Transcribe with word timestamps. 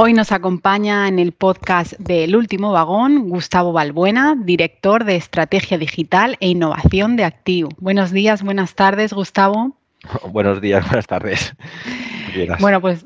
Hoy 0.00 0.12
nos 0.12 0.30
acompaña 0.30 1.08
en 1.08 1.18
el 1.18 1.32
podcast 1.32 1.94
del 1.94 2.36
último 2.36 2.70
vagón 2.70 3.28
Gustavo 3.28 3.72
Balbuena, 3.72 4.36
director 4.38 5.02
de 5.02 5.16
Estrategia 5.16 5.76
Digital 5.76 6.36
e 6.38 6.50
Innovación 6.50 7.16
de 7.16 7.24
Activo. 7.24 7.70
Buenos 7.78 8.12
días, 8.12 8.44
buenas 8.44 8.76
tardes, 8.76 9.12
Gustavo. 9.12 9.76
Buenos 10.30 10.60
días, 10.60 10.84
buenas 10.86 11.08
tardes. 11.08 11.52
Bueno, 12.60 12.80
pues 12.80 13.04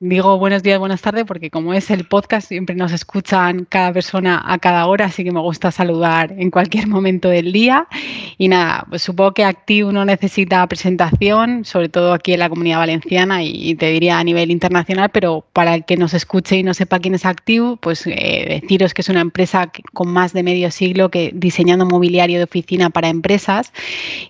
Digo 0.00 0.38
buenos 0.38 0.62
días, 0.62 0.78
buenas 0.78 1.02
tardes, 1.02 1.24
porque 1.24 1.50
como 1.50 1.74
es 1.74 1.90
el 1.90 2.04
podcast, 2.04 2.46
siempre 2.46 2.76
nos 2.76 2.92
escuchan 2.92 3.66
cada 3.68 3.92
persona 3.92 4.40
a 4.46 4.58
cada 4.58 4.86
hora, 4.86 5.06
así 5.06 5.24
que 5.24 5.32
me 5.32 5.40
gusta 5.40 5.72
saludar 5.72 6.32
en 6.38 6.52
cualquier 6.52 6.86
momento 6.86 7.28
del 7.28 7.50
día. 7.50 7.88
Y 8.36 8.46
nada, 8.46 8.86
pues 8.88 9.02
supongo 9.02 9.34
que 9.34 9.42
Active 9.42 9.92
no 9.92 10.04
necesita 10.04 10.64
presentación, 10.68 11.64
sobre 11.64 11.88
todo 11.88 12.12
aquí 12.12 12.32
en 12.32 12.38
la 12.38 12.48
comunidad 12.48 12.78
valenciana 12.78 13.42
y 13.42 13.74
te 13.74 13.90
diría 13.90 14.20
a 14.20 14.22
nivel 14.22 14.52
internacional, 14.52 15.10
pero 15.10 15.44
para 15.52 15.74
el 15.74 15.84
que 15.84 15.96
nos 15.96 16.14
escuche 16.14 16.58
y 16.58 16.62
no 16.62 16.74
sepa 16.74 17.00
quién 17.00 17.16
es 17.16 17.26
Active, 17.26 17.76
pues 17.80 18.06
eh, 18.06 18.60
deciros 18.62 18.94
que 18.94 19.02
es 19.02 19.08
una 19.08 19.20
empresa 19.20 19.72
con 19.94 20.10
más 20.10 20.32
de 20.32 20.44
medio 20.44 20.70
siglo 20.70 21.10
que 21.10 21.32
diseñando 21.34 21.84
mobiliario 21.86 22.38
de 22.38 22.44
oficina 22.44 22.90
para 22.90 23.08
empresas. 23.08 23.72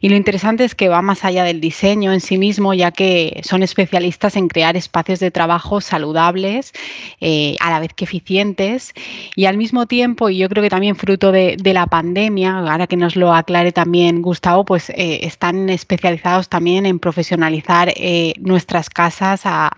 Y 0.01 0.09
lo 0.09 0.17
interesante 0.17 0.65
es 0.65 0.75
que 0.75 0.89
va 0.89 1.03
más 1.03 1.27
allá 1.27 1.45
del 1.45 1.61
diseño 1.61 2.15
en 2.15 2.23
sí 2.23 2.39
mismo, 2.39 2.73
ya 2.73 2.91
que 2.91 3.43
son 3.45 3.63
especialistas 3.63 4.35
en 4.35 4.49
crear 4.49 4.75
espacios 4.75 5.21
de 5.21 5.31
trabajo 5.31 5.58
saludables, 5.85 6.73
eh, 7.21 7.57
a 7.61 7.71
la 7.71 7.81
vez 7.81 7.93
que 7.95 8.05
eficientes 8.05 8.93
y 9.37 9.47
al 9.47 9.57
mismo 9.57 9.87
tiempo, 9.87 10.29
y 10.29 10.39
yo 10.39 10.49
creo 10.49 10.63
que 10.63 10.71
también 10.71 10.97
fruto 10.97 11.33
de, 11.33 11.57
la 11.69 11.87
pandemia, 11.87 12.59
ahora 12.59 12.87
que 12.87 12.97
nos 12.97 13.15
lo 13.15 13.35
aclare 13.35 13.73
también 13.73 14.23
Gustavo, 14.23 14.65
pues 14.65 14.89
eh, 14.91 15.21
están 15.23 15.69
especializados 15.69 16.49
también 16.49 16.87
en 16.87 16.99
profesionalizar 16.99 17.93
eh, 17.95 18.33
nuestras 18.41 18.89
casas 18.89 19.43
a, 19.45 19.71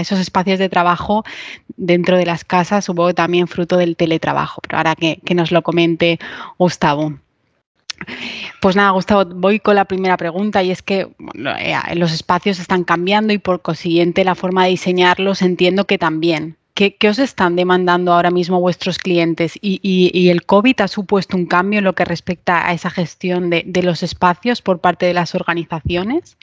esos 0.00 0.18
espacios 0.18 0.58
de 0.58 0.68
trabajo 0.68 1.22
dentro 1.76 2.16
de 2.16 2.26
las 2.26 2.44
casas, 2.44 2.84
supongo 2.84 3.08
que 3.08 3.14
también 3.14 3.46
fruto 3.46 3.76
del 3.76 3.96
teletrabajo, 3.96 4.60
pero 4.62 4.78
ahora 4.78 4.96
que 4.96 5.34
nos 5.34 5.52
lo 5.52 5.62
comente 5.62 6.18
Gustavo. 6.58 7.12
Pues 8.60 8.76
nada, 8.76 8.90
Gustavo, 8.90 9.24
voy 9.26 9.60
con 9.60 9.74
la 9.74 9.84
primera 9.84 10.16
pregunta 10.16 10.62
y 10.62 10.70
es 10.70 10.82
que 10.82 11.08
eh, 11.60 11.76
los 11.94 12.12
espacios 12.12 12.58
están 12.58 12.84
cambiando 12.84 13.32
y 13.32 13.38
por 13.38 13.62
consiguiente 13.62 14.24
la 14.24 14.34
forma 14.34 14.64
de 14.64 14.70
diseñarlos 14.70 15.42
entiendo 15.42 15.84
que 15.84 15.98
también. 15.98 16.56
¿Qué, 16.74 16.96
os 17.08 17.20
están 17.20 17.54
demandando 17.54 18.12
ahora 18.12 18.32
mismo 18.32 18.60
vuestros 18.60 18.98
clientes? 18.98 19.56
¿Y, 19.60 20.28
el 20.28 20.44
COVID 20.44 20.80
ha 20.80 20.88
supuesto 20.88 21.36
un 21.36 21.46
cambio 21.46 21.78
en 21.78 21.84
lo 21.84 21.92
que 21.92 22.04
respecta 22.04 22.66
a 22.66 22.72
esa 22.72 22.90
gestión 22.90 23.48
de, 23.48 23.82
los 23.84 24.02
espacios 24.02 24.60
por 24.60 24.80
parte 24.80 25.06
de 25.06 25.14
las 25.14 25.36
organizaciones? 25.36 26.36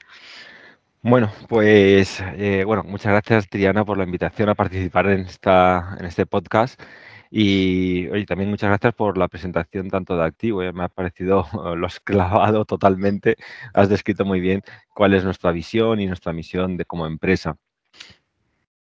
Bueno, 1.02 1.32
pues 1.50 2.24
eh, 2.38 2.64
bueno, 2.66 2.84
muchas 2.84 3.12
gracias 3.12 3.50
Triana 3.50 3.84
por 3.84 3.98
la 3.98 4.06
invitación 4.06 4.48
a 4.48 4.56
participar 4.56 5.08
en, 5.08 5.22
esta, 5.22 5.98
en 6.00 6.06
este 6.06 6.26
podcast. 6.26 6.80
Y 7.34 8.10
oye, 8.10 8.26
también 8.26 8.50
muchas 8.50 8.70
gracias 8.70 8.94
por 8.94 9.18
la 9.18 9.30
presentación 9.30 9.90
tanto 9.90 10.18
de 10.18 10.26
Activo. 10.26 10.60
Me 10.74 10.84
ha 10.84 10.90
parecido, 10.90 11.48
lo 11.78 11.88
has 11.88 12.00
clavado 12.02 12.66
totalmente. 12.66 13.38
Has 13.74 13.90
descrito 13.90 14.26
muy 14.26 14.42
bien 14.42 14.62
cuál 14.94 15.14
es 15.14 15.24
nuestra 15.24 15.52
visión 15.52 16.02
y 16.02 16.08
nuestra 16.08 16.34
misión 16.34 16.78
de 16.78 16.86
como 16.86 17.08
empresa. 17.08 17.58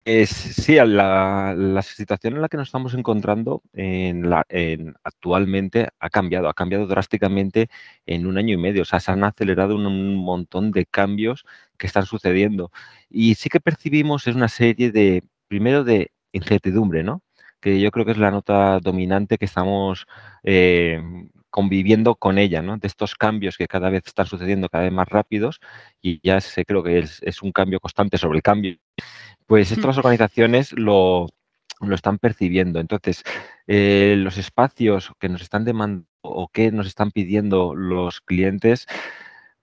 Es, 0.04 0.30
sí, 0.30 0.76
la, 0.76 1.54
la, 1.56 1.82
situación 1.82 2.34
en 2.34 2.42
la 2.42 2.48
que 2.48 2.56
nos 2.56 2.68
estamos 2.68 2.94
encontrando 2.94 3.62
en 3.74 4.30
la, 4.30 4.44
en, 4.48 4.94
actualmente 5.04 5.88
ha 6.00 6.10
cambiado, 6.10 6.48
ha 6.48 6.54
cambiado 6.54 6.86
drásticamente 6.86 7.68
en 8.06 8.26
un 8.26 8.38
año 8.38 8.54
y 8.54 8.56
medio. 8.56 8.82
O 8.82 8.84
sea, 8.86 8.98
se 8.98 9.12
han 9.12 9.22
acelerado 9.24 9.76
un, 9.76 9.86
un, 9.86 10.16
montón 10.16 10.72
de 10.72 10.86
cambios 10.86 11.44
que 11.78 11.86
están 11.86 12.06
sucediendo. 12.06 12.72
Y 13.10 13.34
sí 13.36 13.48
que 13.50 13.60
percibimos 13.60 14.26
es 14.26 14.34
una 14.34 14.48
serie 14.48 14.90
de, 14.90 15.22
primero, 15.48 15.84
de 15.84 16.10
incertidumbre, 16.32 17.02
¿no? 17.04 17.22
Que 17.60 17.80
yo 17.80 17.90
creo 17.90 18.04
que 18.04 18.12
es 18.12 18.18
la 18.18 18.30
nota 18.30 18.80
dominante 18.80 19.38
que 19.38 19.44
estamos 19.44 20.06
eh, 20.42 21.00
conviviendo 21.50 22.14
con 22.14 22.38
ella, 22.38 22.62
¿no? 22.62 22.78
De 22.78 22.86
estos 22.86 23.14
cambios 23.14 23.56
que 23.56 23.66
cada 23.66 23.90
vez 23.90 24.04
están 24.06 24.26
sucediendo 24.26 24.68
cada 24.68 24.84
vez 24.84 24.92
más 24.92 25.08
rápidos 25.08 25.60
y 26.00 26.20
ya 26.26 26.40
sé, 26.40 26.64
creo 26.64 26.82
que 26.82 26.98
es, 26.98 27.42
un 27.42 27.52
cambio 27.52 27.80
constante 27.80 28.18
sobre 28.18 28.38
el 28.38 28.42
cambio. 28.42 28.76
Pues 29.46 29.72
estas 29.72 29.98
organizaciones 29.98 30.72
lo, 30.72 31.26
están 31.92 32.18
percibiendo. 32.18 32.80
Entonces, 32.80 33.24
eh, 33.66 34.14
los 34.16 34.38
espacios 34.38 35.12
que 35.18 35.28
nos 35.28 35.42
están 35.42 35.64
demandando 35.64 36.06
o 36.22 36.48
que 36.48 36.70
nos 36.70 36.86
están 36.86 37.10
pidiendo 37.10 37.74
los 37.74 38.20
clientes, 38.20 38.86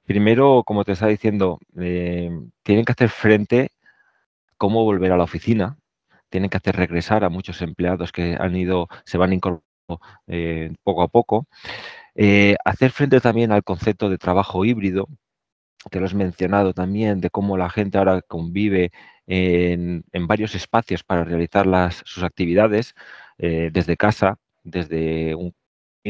primero, 0.05 0.63
como 0.65 0.83
te 0.83 0.93
estaba 0.93 1.11
diciendo, 1.11 1.59
eh, 1.79 2.31
tienen 2.63 2.85
que 2.85 2.91
hacer 2.93 3.09
frente 3.09 3.71
a 3.71 4.55
cómo 4.57 4.83
volver 4.83 5.11
a 5.11 5.17
la 5.17 5.23
oficina, 5.23 5.77
tienen 6.29 6.49
que 6.49 6.57
hacer 6.57 6.75
regresar 6.75 7.23
a 7.23 7.29
muchos 7.29 7.61
empleados 7.61 8.11
que 8.11 8.37
han 8.39 8.55
ido, 8.55 8.87
se 9.05 9.17
van 9.17 9.33
incorporando 9.33 9.67
eh, 10.27 10.73
poco 10.83 11.01
a 11.01 11.07
poco. 11.07 11.47
Eh, 12.15 12.55
hacer 12.65 12.91
frente 12.91 13.21
también 13.21 13.51
al 13.51 13.63
concepto 13.63 14.09
de 14.09 14.17
trabajo 14.17 14.65
híbrido, 14.65 15.07
que 15.91 15.99
lo 15.99 16.05
has 16.05 16.13
mencionado 16.13 16.73
también, 16.73 17.21
de 17.21 17.29
cómo 17.29 17.57
la 17.57 17.69
gente 17.69 17.97
ahora 17.97 18.21
convive 18.21 18.91
en, 19.27 20.03
varios 20.27 20.55
espacios 20.55 21.03
para 21.03 21.23
realizar 21.23 21.67
sus 22.05 22.23
actividades, 22.23 22.95
eh, 23.37 23.69
desde 23.71 23.97
casa, 23.97 24.37
desde 24.63 25.35
un 25.35 25.53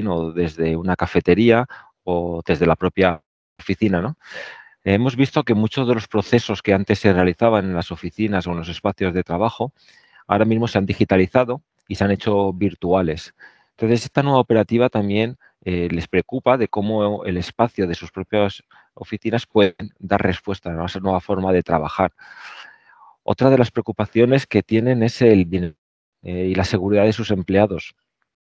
o 0.05 0.31
desde 0.31 0.75
una 0.75 0.95
cafetería 0.95 1.65
o 2.03 2.43
desde 2.45 2.67
la 2.67 2.75
propia 2.75 3.23
oficina, 3.59 3.99
¿no? 3.99 4.17
Hemos 4.83 5.15
visto 5.15 5.43
que 5.43 5.55
muchos 5.55 5.87
de 5.87 5.95
los 5.95 6.07
procesos 6.07 6.61
que 6.61 6.73
antes 6.73 6.99
se 6.99 7.11
realizaban 7.11 7.65
en 7.65 7.75
las 7.75 7.91
oficinas 7.91 8.47
o 8.47 8.51
en 8.51 8.57
los 8.57 8.69
espacios 8.69 9.13
de 9.13 9.23
trabajo 9.23 9.73
ahora 10.27 10.45
mismo 10.45 10.67
se 10.67 10.77
han 10.77 10.85
digitalizado 10.85 11.61
y 11.87 11.95
se 11.95 12.03
han 12.03 12.11
hecho 12.11 12.53
virtuales. 12.53 13.33
Entonces, 13.71 14.05
esta 14.05 14.23
nueva 14.23 14.39
operativa 14.39 14.89
también 14.89 15.37
eh, 15.63 15.87
les 15.91 16.07
preocupa 16.07 16.57
de 16.57 16.67
cómo 16.67 17.25
el 17.25 17.37
espacio 17.37 17.87
de 17.87 17.95
sus 17.95 18.11
propias 18.11 18.63
oficinas 18.93 19.45
puede 19.45 19.75
dar 19.99 20.21
respuesta 20.21 20.71
a 20.71 20.85
esa 20.85 20.99
nueva 20.99 21.19
forma 21.19 21.51
de 21.51 21.63
trabajar. 21.63 22.13
Otra 23.23 23.49
de 23.49 23.57
las 23.57 23.71
preocupaciones 23.71 24.47
que 24.47 24.63
tienen 24.63 25.03
es 25.03 25.21
el 25.21 25.45
bien 25.45 25.75
eh, 26.23 26.47
y 26.47 26.55
la 26.55 26.63
seguridad 26.63 27.03
de 27.03 27.13
sus 27.13 27.31
empleados. 27.31 27.95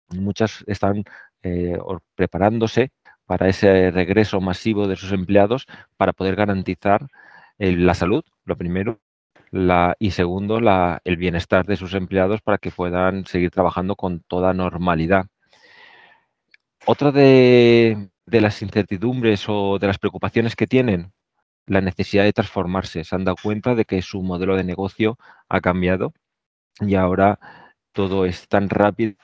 Muchas 0.09 0.63
están 0.67 1.03
eh, 1.43 1.77
preparándose 2.15 2.91
para 3.25 3.49
ese 3.49 3.91
regreso 3.91 4.39
masivo 4.39 4.87
de 4.87 4.95
sus 4.95 5.11
empleados 5.11 5.65
para 5.97 6.13
poder 6.13 6.35
garantizar 6.35 7.07
la 7.57 7.93
salud, 7.93 8.23
lo 8.43 8.57
primero, 8.57 8.99
y 9.99 10.11
segundo, 10.11 10.59
el 11.05 11.17
bienestar 11.17 11.65
de 11.65 11.77
sus 11.77 11.93
empleados 11.93 12.41
para 12.41 12.57
que 12.57 12.71
puedan 12.71 13.25
seguir 13.25 13.51
trabajando 13.51 13.95
con 13.95 14.19
toda 14.21 14.53
normalidad. 14.53 15.27
Otra 16.85 17.11
de, 17.11 18.09
las 18.25 18.61
incertidumbres 18.61 19.45
o 19.47 19.79
de 19.79 19.87
las 19.87 19.97
preocupaciones 19.97 20.55
que 20.55 20.67
tienen, 20.67 21.13
la 21.67 21.81
necesidad 21.81 22.25
de 22.25 22.33
transformarse. 22.33 23.03
Se 23.05 23.15
han 23.15 23.23
dado 23.23 23.37
cuenta 23.41 23.75
de 23.75 23.85
que 23.85 24.01
su 24.01 24.21
modelo 24.21 24.57
de 24.57 24.63
negocio 24.65 25.17
ha 25.49 25.61
cambiado 25.61 26.13
y 26.81 26.95
ahora 26.95 27.39
todo 27.93 28.25
es 28.25 28.47
tan 28.49 28.69
rápido 28.69 29.15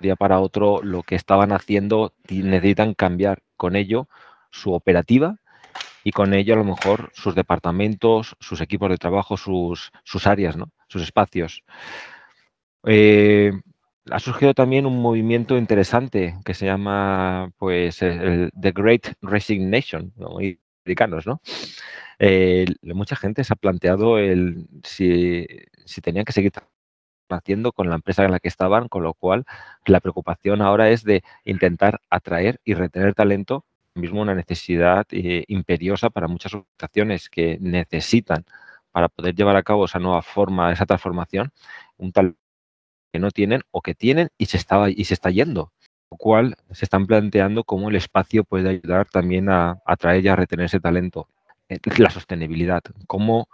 día 0.00 0.16
para 0.16 0.40
otro 0.40 0.82
lo 0.82 1.02
que 1.02 1.14
estaban 1.14 1.52
haciendo 1.52 2.14
necesitan 2.28 2.94
cambiar 2.94 3.42
con 3.56 3.76
ello 3.76 4.08
su 4.50 4.72
operativa 4.72 5.39
y 6.04 6.12
con 6.12 6.34
ello 6.34 6.54
a 6.54 6.58
lo 6.58 6.64
mejor 6.64 7.10
sus 7.14 7.34
departamentos, 7.34 8.36
sus 8.40 8.60
equipos 8.60 8.90
de 8.90 8.96
trabajo, 8.96 9.36
sus, 9.36 9.90
áreas, 10.24 10.56
¿no? 10.56 10.70
sus 10.88 11.02
espacios. 11.02 11.62
Eh, 12.84 13.52
ha 14.10 14.18
surgido 14.18 14.54
también 14.54 14.86
un 14.86 15.00
movimiento 15.00 15.58
interesante 15.58 16.36
que 16.44 16.54
se 16.54 16.66
llama 16.66 17.50
pues 17.58 17.98
The 17.98 18.72
Great 18.72 19.14
Resignation, 19.20 20.12
¿no? 20.16 20.38
americanos, 20.84 21.26
¿no? 21.26 21.40
Eh, 22.18 22.66
mucha 22.82 23.16
gente 23.16 23.44
se 23.44 23.52
ha 23.52 23.56
planteado 23.56 24.18
el 24.18 24.66
si, 24.84 25.46
si 25.84 26.00
tenían 26.00 26.24
que 26.24 26.32
seguir 26.32 26.52
haciendo 27.30 27.72
con 27.72 27.88
la 27.88 27.94
empresa 27.94 28.24
en 28.24 28.32
la 28.32 28.40
que 28.40 28.48
estaban, 28.48 28.88
con 28.88 29.02
lo 29.02 29.14
cual 29.14 29.44
la 29.86 30.00
preocupación 30.00 30.62
ahora 30.62 30.90
es 30.90 31.04
de 31.04 31.22
intentar 31.44 32.00
atraer 32.10 32.60
y 32.64 32.74
retener 32.74 33.14
talento 33.14 33.64
mismo 34.00 34.20
una 34.22 34.34
necesidad 34.34 35.06
eh, 35.10 35.44
imperiosa 35.48 36.10
para 36.10 36.28
muchas 36.28 36.54
organizaciones 36.54 37.28
que 37.28 37.58
necesitan 37.60 38.44
para 38.92 39.08
poder 39.08 39.34
llevar 39.34 39.56
a 39.56 39.62
cabo 39.62 39.84
esa 39.84 39.98
nueva 39.98 40.22
forma, 40.22 40.72
esa 40.72 40.86
transformación, 40.86 41.52
un 41.98 42.12
tal 42.12 42.36
que 43.12 43.18
no 43.20 43.30
tienen 43.30 43.62
o 43.70 43.82
que 43.82 43.94
tienen 43.94 44.30
y 44.38 44.46
se 44.46 44.56
está, 44.56 44.88
y 44.90 45.04
se 45.04 45.14
está 45.14 45.30
yendo. 45.30 45.72
lo 46.10 46.16
cual 46.18 46.56
se 46.72 46.84
están 46.86 47.06
planteando 47.06 47.64
cómo 47.64 47.90
el 47.90 47.96
espacio 47.96 48.44
puede 48.44 48.70
ayudar 48.70 49.08
también 49.08 49.48
a 49.50 49.78
atraer 49.86 50.24
y 50.24 50.28
a 50.28 50.36
retener 50.36 50.66
ese 50.66 50.80
talento. 50.80 51.28
Eh, 51.68 51.78
la 51.98 52.10
sostenibilidad, 52.10 52.82
cómo 53.06 53.48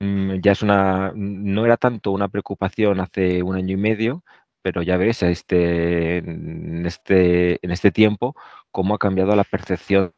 mm, 0.00 0.36
ya 0.42 0.52
es 0.52 0.62
una, 0.62 1.12
no 1.14 1.64
era 1.64 1.76
tanto 1.76 2.12
una 2.12 2.28
preocupación 2.28 3.00
hace 3.00 3.42
un 3.42 3.56
año 3.56 3.74
y 3.74 3.76
medio, 3.78 4.24
pero 4.62 4.82
ya 4.82 4.96
ves 4.96 5.22
este, 5.22 6.18
en, 6.18 6.84
este, 6.86 7.64
en 7.64 7.70
este 7.70 7.90
tiempo 7.90 8.34
cómo 8.70 8.94
ha 8.94 8.98
cambiado 8.98 9.34
la 9.34 9.44
percepción 9.44 10.12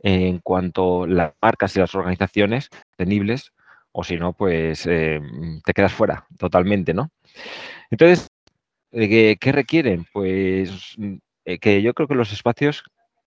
en 0.00 0.38
cuanto 0.40 1.06
las 1.06 1.32
marcas 1.40 1.74
y 1.76 1.80
las 1.80 1.94
organizaciones 1.94 2.68
sostenibles, 2.88 3.52
o 3.92 4.04
si 4.04 4.16
no, 4.16 4.32
pues 4.32 4.86
eh, 4.86 5.20
te 5.64 5.72
quedas 5.72 5.92
fuera 5.92 6.26
totalmente, 6.38 6.92
¿no? 6.92 7.10
Entonces, 7.90 8.28
¿qué, 8.90 9.38
requieren? 9.52 10.06
Pues 10.12 10.96
eh, 11.44 11.58
que 11.58 11.82
yo 11.82 11.94
creo 11.94 12.08
que 12.08 12.14
los 12.14 12.32
espacios 12.32 12.84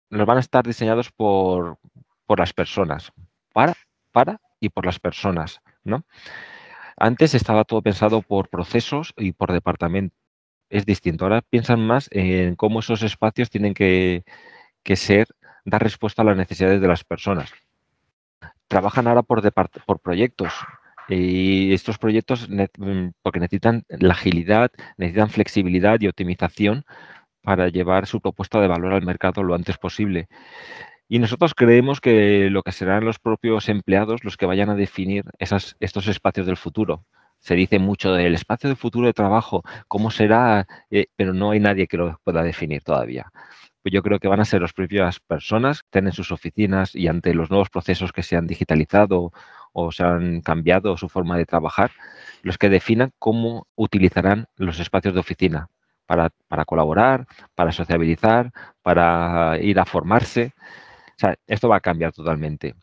nos 0.08 0.26
van 0.26 0.36
a 0.36 0.40
estar 0.40 0.64
diseñados 0.64 1.10
por, 1.10 1.78
por 2.26 2.38
las 2.38 2.52
personas, 2.52 3.12
para, 3.52 3.74
para 4.12 4.40
y 4.60 4.68
por 4.68 4.86
las 4.86 4.98
personas, 4.98 5.60
¿no? 5.84 6.04
Antes 6.96 7.34
estaba 7.34 7.64
todo 7.64 7.82
pensado 7.82 8.22
por 8.22 8.48
procesos 8.48 9.14
y 9.16 9.32
por 9.32 9.52
departamento. 9.52 10.14
Es 10.70 10.86
distinto. 10.86 11.24
Ahora 11.24 11.42
piensan 11.42 11.80
más 11.86 12.08
en 12.12 12.56
cómo 12.56 12.80
esos 12.80 13.02
espacios 13.02 13.50
tienen 13.50 13.74
que, 13.74 14.24
ser, 14.94 15.26
dar 15.64 15.82
respuesta 15.82 16.22
a 16.22 16.24
las 16.24 16.36
necesidades 16.36 16.80
de 16.80 16.88
las 16.88 17.04
personas. 17.04 17.52
Trabajan 18.68 19.06
ahora 19.06 19.22
por, 19.22 19.42
proyectos. 20.00 20.52
Y 21.08 21.74
estos 21.74 21.98
proyectos, 21.98 22.48
mm, 22.48 23.08
porque 23.22 23.40
necesitan 23.40 23.84
la 23.88 24.14
agilidad, 24.14 24.70
necesitan 24.96 25.30
flexibilidad 25.30 26.00
y 26.00 26.08
optimización 26.08 26.84
para 27.42 27.68
llevar 27.68 28.06
su 28.06 28.20
propuesta 28.20 28.60
de 28.60 28.68
valor 28.68 28.94
al 28.94 29.02
mercado 29.02 29.42
lo 29.42 29.54
antes 29.54 29.76
posible. 29.78 30.28
Y 31.12 31.18
nosotros 31.18 31.52
creemos 31.54 32.00
que 32.00 32.48
lo 32.48 32.62
que 32.62 32.72
serán 32.72 33.04
los 33.04 33.18
propios 33.18 33.68
empleados 33.68 34.24
los 34.24 34.38
que 34.38 34.46
vayan 34.46 34.70
a 34.70 34.74
definir 34.74 35.26
estos 35.38 36.08
espacios 36.08 36.46
del 36.46 36.56
futuro. 36.56 37.04
Se 37.38 37.54
dice 37.54 37.78
mucho 37.78 38.14
del 38.14 38.34
espacio 38.34 38.70
del 38.70 38.78
futuro 38.78 39.08
de 39.08 39.12
trabajo, 39.12 39.62
cómo 39.88 40.10
será, 40.10 40.66
eh, 40.90 41.08
pero 41.14 41.34
no 41.34 41.50
hay 41.50 41.60
nadie 41.60 41.86
que 41.86 41.98
lo 41.98 42.18
pueda 42.24 42.42
definir 42.42 42.82
todavía. 42.82 43.30
Pues 43.82 43.92
yo 43.92 44.02
creo 44.02 44.20
que 44.20 44.28
van 44.28 44.40
a 44.40 44.46
ser 44.46 44.62
las 44.62 44.72
propias 44.72 45.20
personas 45.20 45.82
que 45.82 45.98
en 45.98 46.12
sus 46.12 46.32
oficinas 46.32 46.94
y 46.94 47.08
ante 47.08 47.34
los 47.34 47.50
nuevos 47.50 47.68
procesos 47.68 48.10
que 48.10 48.22
se 48.22 48.36
han 48.36 48.46
digitalizado 48.46 49.32
o 49.74 49.92
se 49.92 50.04
han 50.04 50.40
cambiado 50.40 50.96
su 50.96 51.10
forma 51.10 51.36
de 51.36 51.44
trabajar, 51.44 51.90
los 52.40 52.56
que 52.56 52.70
definan 52.70 53.12
cómo 53.18 53.66
utilizarán 53.74 54.46
los 54.56 54.80
espacios 54.80 55.12
de 55.12 55.20
oficina 55.20 55.68
para 56.06 56.64
colaborar, 56.64 57.26
para 57.54 57.70
sociabilizar, 57.70 58.50
para 58.82 59.58
ir 59.60 59.78
a 59.78 59.84
formarse 59.84 60.54
esto 61.46 61.68
va 61.68 61.76
a 61.76 61.80
cambiar 61.80 62.12
totalmente. 62.12 62.74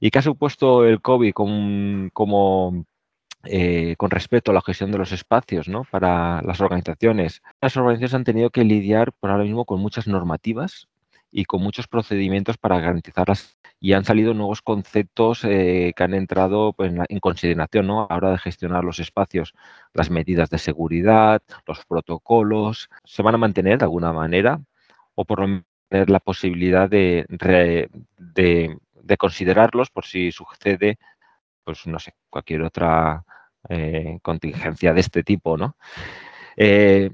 ¿Y 0.00 0.10
qué 0.10 0.18
ha 0.18 0.22
supuesto 0.22 0.84
el 0.84 1.00
COVID 1.00 1.32
con, 1.32 2.10
como, 2.12 2.84
eh, 3.44 3.94
con 3.96 4.10
respecto 4.10 4.50
a 4.50 4.54
la 4.54 4.62
gestión 4.62 4.92
de 4.92 4.98
los 4.98 5.12
espacios 5.12 5.68
para 5.90 6.42
las 6.42 6.60
organizaciones? 6.60 7.42
Las 7.60 7.76
organizaciones 7.76 8.14
han 8.14 8.24
tenido 8.24 8.50
que 8.50 8.64
lidiar 8.64 9.12
por 9.12 9.30
ahora 9.30 9.44
mismo 9.44 9.64
con 9.64 9.80
muchas 9.80 10.06
normativas 10.06 10.88
y 11.30 11.44
con 11.46 11.62
muchos 11.62 11.88
procedimientos 11.88 12.58
para 12.58 12.80
garantizarlas 12.80 13.56
y 13.80 13.92
han 13.92 14.04
salido 14.04 14.34
nuevos 14.34 14.62
conceptos 14.62 15.44
eh, 15.44 15.92
que 15.96 16.02
han 16.04 16.14
entrado 16.14 16.72
pues, 16.72 16.92
en, 17.08 17.20
consideración 17.20 17.86
¿no? 17.86 18.04
a 18.04 18.06
la 18.08 18.16
hora 18.16 18.30
de 18.30 18.38
gestionar 18.38 18.84
los 18.84 18.98
espacios, 18.98 19.52
las 19.92 20.10
medidas 20.10 20.48
de 20.48 20.58
seguridad, 20.58 21.42
los 21.66 21.84
protocolos, 21.84 22.88
se 23.04 23.22
van 23.22 23.34
a 23.34 23.38
mantener 23.38 23.78
de 23.78 23.84
alguna 23.84 24.12
manera 24.12 24.60
o 25.14 25.24
por 25.24 25.40
lo 25.40 25.64
la 26.08 26.20
posibilidad 26.20 26.88
de, 26.88 27.26
de, 28.18 29.16
considerarlos 29.16 29.90
por 29.90 30.04
si 30.04 30.32
sucede, 30.32 30.98
pues 31.64 31.86
no 31.86 31.98
sé, 31.98 32.14
cualquier 32.30 32.62
otra 32.62 33.24
eh, 33.68 34.18
contingencia 34.22 34.92
de 34.92 35.00
este 35.00 35.22
tipo, 35.22 35.56
¿no? 35.56 35.76
Eh, 36.56 37.10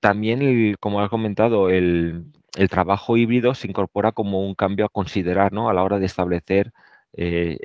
también, 0.00 0.74
como 0.80 1.00
has 1.00 1.10
comentado, 1.10 1.70
el, 1.70 2.32
trabajo 2.70 3.16
híbrido 3.16 3.54
se 3.54 3.68
incorpora 3.68 4.12
como 4.12 4.44
un 4.46 4.54
cambio 4.54 4.84
a 4.86 4.88
considerar 4.90 5.52
¿no? 5.52 5.70
a 5.70 5.74
la 5.74 5.82
hora 5.82 5.98
de 5.98 6.06
establecer 6.06 6.72
eh, 7.14 7.58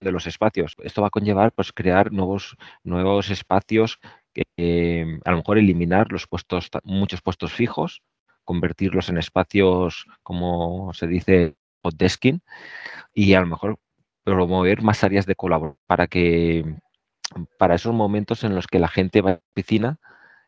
de 0.00 0.12
los 0.12 0.26
espacios. 0.26 0.74
Esto 0.82 1.00
va 1.00 1.08
a 1.08 1.10
conllevar 1.10 1.52
pues, 1.52 1.72
crear 1.72 2.12
nuevos, 2.12 2.56
nuevos 2.84 3.30
espacios, 3.30 3.98
que, 4.34 5.20
a 5.24 5.30
lo 5.30 5.36
mejor 5.38 5.58
eliminar 5.58 6.12
los 6.12 6.26
puestos, 6.26 6.68
muchos 6.84 7.22
puestos 7.22 7.52
fijos, 7.52 8.02
convertirlos 8.46 9.10
en 9.10 9.18
espacios, 9.18 10.06
como 10.22 10.92
se 10.94 11.06
dice, 11.06 11.56
desking 11.96 12.40
y 13.14 13.34
a 13.34 13.40
lo 13.40 13.46
mejor 13.46 13.78
promover 14.24 14.82
más 14.82 15.04
áreas 15.04 15.26
de 15.26 15.36
colaboración 15.36 15.78
para 15.86 16.06
que 16.06 16.64
para 17.58 17.74
esos 17.74 17.94
momentos 17.94 18.44
en 18.44 18.54
los 18.54 18.66
que 18.66 18.78
la 18.78 18.88
gente 18.88 19.20
va 19.20 19.30
a 19.30 19.32
la 19.34 19.42
oficina 19.52 19.98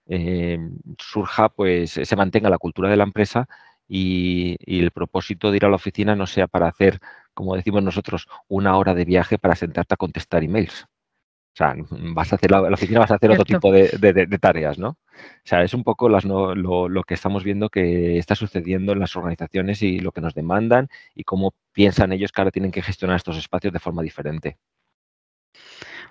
eh, 0.06 0.59
surja, 0.99 1.49
pues 1.50 1.93
se 1.93 2.17
mantenga 2.17 2.50
la 2.50 2.59
cultura 2.59 2.89
de 2.89 2.97
la 2.97 3.05
empresa 3.05 3.49
y, 3.89 4.56
el 4.67 4.91
propósito 4.91 5.50
de 5.50 5.59
ir 5.59 5.65
a 5.65 5.69
la 5.69 5.77
oficina 5.77 6.17
no 6.17 6.27
sea 6.27 6.47
para 6.47 6.69
hacer, 6.69 7.00
como 7.35 7.56
decimos 7.56 7.83
nosotros, 7.83 8.27
una 8.49 8.77
hora 8.77 8.95
de 8.95 9.05
viaje 9.05 9.39
para 9.39 9.56
sentarte 9.56 9.95
a 9.95 9.97
contestar 9.97 10.45
emails. 10.45 10.87
O 11.59 11.65
sea, 11.65 11.75
vas 12.15 12.33
a 12.33 12.37
hacer 12.37 12.53
la, 12.53 12.61
oficina 12.63 13.01
vas 13.01 13.11
a 13.11 13.17
hacer 13.17 13.33
otro 13.33 13.45
tipo 13.45 13.73
de, 13.73 14.39
tareas, 14.41 14.79
¿no? 14.79 14.91
O 14.91 14.97
sea, 15.43 15.65
es 15.65 15.75
un 15.75 15.83
poco 15.83 16.09
las, 16.09 16.25
lo, 16.25 16.55
lo, 16.55 17.03
que 17.03 17.15
estamos 17.15 17.43
viendo 17.43 17.69
que 17.69 18.17
está 18.17 18.37
sucediendo 18.37 18.93
en 18.93 19.01
las 19.01 19.17
organizaciones 19.17 19.83
y 19.83 19.99
lo 19.99 20.13
que 20.13 20.21
nos 20.21 20.35
demandan 20.35 20.89
y 21.17 21.25
cómo 21.25 21.55
piensan 21.73 22.13
ellos 22.13 22.31
que 22.31 22.41
ahora 22.41 22.53
tienen 22.53 22.71
que 22.71 22.81
gestionar 22.81 23.17
estos 23.17 23.37
espacios 23.37 23.73
de 23.73 23.81
forma 23.81 24.03
diferente. 24.03 24.57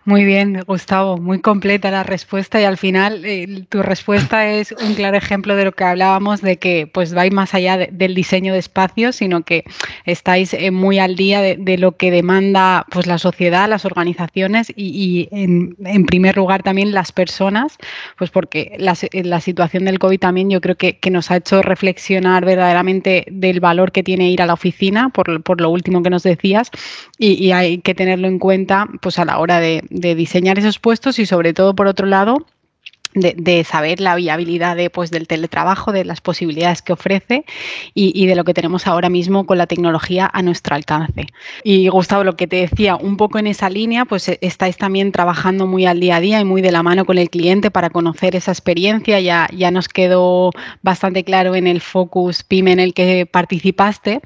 Muy 0.08 0.24
bien, 0.24 0.64
Gustavo, 0.66 1.18
muy 1.18 1.42
completa 1.42 1.92
la 1.92 2.04
respuesta 2.04 2.62
y 2.62 2.64
al 2.64 2.78
final 2.78 3.26
eh, 3.26 3.66
tu 3.68 3.84
respuesta 3.84 4.50
es 4.50 4.72
un 4.72 4.94
claro 4.94 5.18
ejemplo 5.18 5.54
de 5.54 5.66
lo 5.66 5.74
que 5.74 5.84
hablábamos 5.84 6.40
de 6.40 6.56
que 6.56 6.88
pues 6.88 7.14
vais 7.14 7.34
más 7.34 7.54
allá 7.54 7.76
del 7.76 8.16
diseño 8.16 8.54
de 8.54 8.60
espacios, 8.60 9.18
sino 9.18 9.42
que 9.42 9.66
estáis 10.06 10.54
eh, 10.54 10.72
muy 10.72 10.98
al 10.98 11.18
día 11.18 11.42
de, 11.42 11.78
lo 11.78 11.98
que 11.98 12.10
demanda 12.10 12.86
pues 12.90 13.06
la 13.06 13.18
sociedad, 13.18 13.68
las 13.68 13.84
organizaciones 13.84 14.72
y, 14.78 15.28
en, 15.34 16.06
primer 16.06 16.38
lugar 16.38 16.64
también 16.64 16.94
las 16.94 17.12
personas, 17.12 17.76
pues 18.18 18.30
porque 18.30 18.78
la, 18.80 18.96
situación 19.42 19.84
del 19.84 20.00
COVID 20.00 20.20
también 20.20 20.50
yo 20.50 20.62
creo 20.62 20.78
que, 20.78 20.98
nos 21.12 21.32
ha 21.32 21.36
hecho 21.36 21.62
reflexionar 21.62 22.46
verdaderamente 22.46 23.26
del 23.30 23.60
valor 23.60 23.92
que 23.92 24.04
tiene 24.04 24.32
ir 24.32 24.42
a 24.42 24.46
la 24.46 24.54
oficina, 24.54 25.10
por, 25.10 25.60
lo 25.60 25.70
último 25.70 26.02
que 26.02 26.10
nos 26.10 26.24
decías, 26.24 26.72
y, 27.18 27.34
y 27.34 27.52
hay 27.52 27.80
que 27.80 27.94
tenerlo 27.94 28.30
en 28.30 28.40
cuenta 28.40 28.88
pues 29.02 29.20
a 29.20 29.26
la 29.26 29.40
hora 29.40 29.60
de 29.60 29.84
de 30.00 30.16
diseñar 30.16 30.60
esos 30.60 30.80
puestos 30.80 31.20
y 31.20 31.26
sobre 31.26 31.54
todo, 31.54 31.76
por 31.76 31.88
otro 31.88 32.08
lado, 32.08 32.46
de, 33.20 33.64
saber 33.64 34.00
la 34.00 34.16
viabilidad 34.16 34.76
de, 34.76 34.90
pues, 34.90 35.12
del 35.12 35.28
teletrabajo, 35.28 35.92
de 35.92 36.06
las 36.06 36.22
posibilidades 36.22 36.82
que 36.82 36.94
ofrece 36.94 37.46
y, 37.94 38.26
de 38.28 38.36
lo 38.36 38.44
que 38.44 38.54
tenemos 38.54 38.88
ahora 38.88 39.10
mismo 39.10 39.46
con 39.46 39.58
la 39.58 39.68
tecnología 39.68 40.30
a 40.32 40.42
nuestro 40.42 40.76
alcance. 40.76 41.28
Y 41.64 41.88
Gustavo, 41.88 42.24
lo 42.24 42.36
que 42.36 42.48
te 42.48 42.58
decía, 42.58 42.96
un 42.96 43.18
poco 43.18 43.40
en 43.40 43.48
esa 43.48 43.70
línea, 43.70 44.06
pues 44.06 44.30
eh, 44.30 44.38
estáis 44.42 44.78
también 44.78 45.12
trabajando 45.12 45.68
muy 45.68 45.86
al 45.86 46.00
día 46.00 46.18
a 46.18 46.20
día 46.20 46.40
y 46.40 46.46
muy 46.46 46.62
de 46.62 46.72
la 46.72 46.84
mano 46.84 47.06
con 47.06 47.18
el 47.18 47.30
cliente 47.30 47.72
para 47.72 47.90
conocer 47.90 48.36
esa 48.36 48.52
experiencia. 48.52 49.20
Ya, 49.20 49.48
ya 49.56 49.72
nos 49.72 49.88
quedó 49.88 50.52
bastante 50.82 51.24
claro 51.24 51.56
en 51.56 51.68
el 51.68 51.82
Focus 51.82 52.44
PYME 52.44 52.74
en 52.74 52.80
el 52.80 52.94
que 52.94 53.26
participaste. 53.26 54.22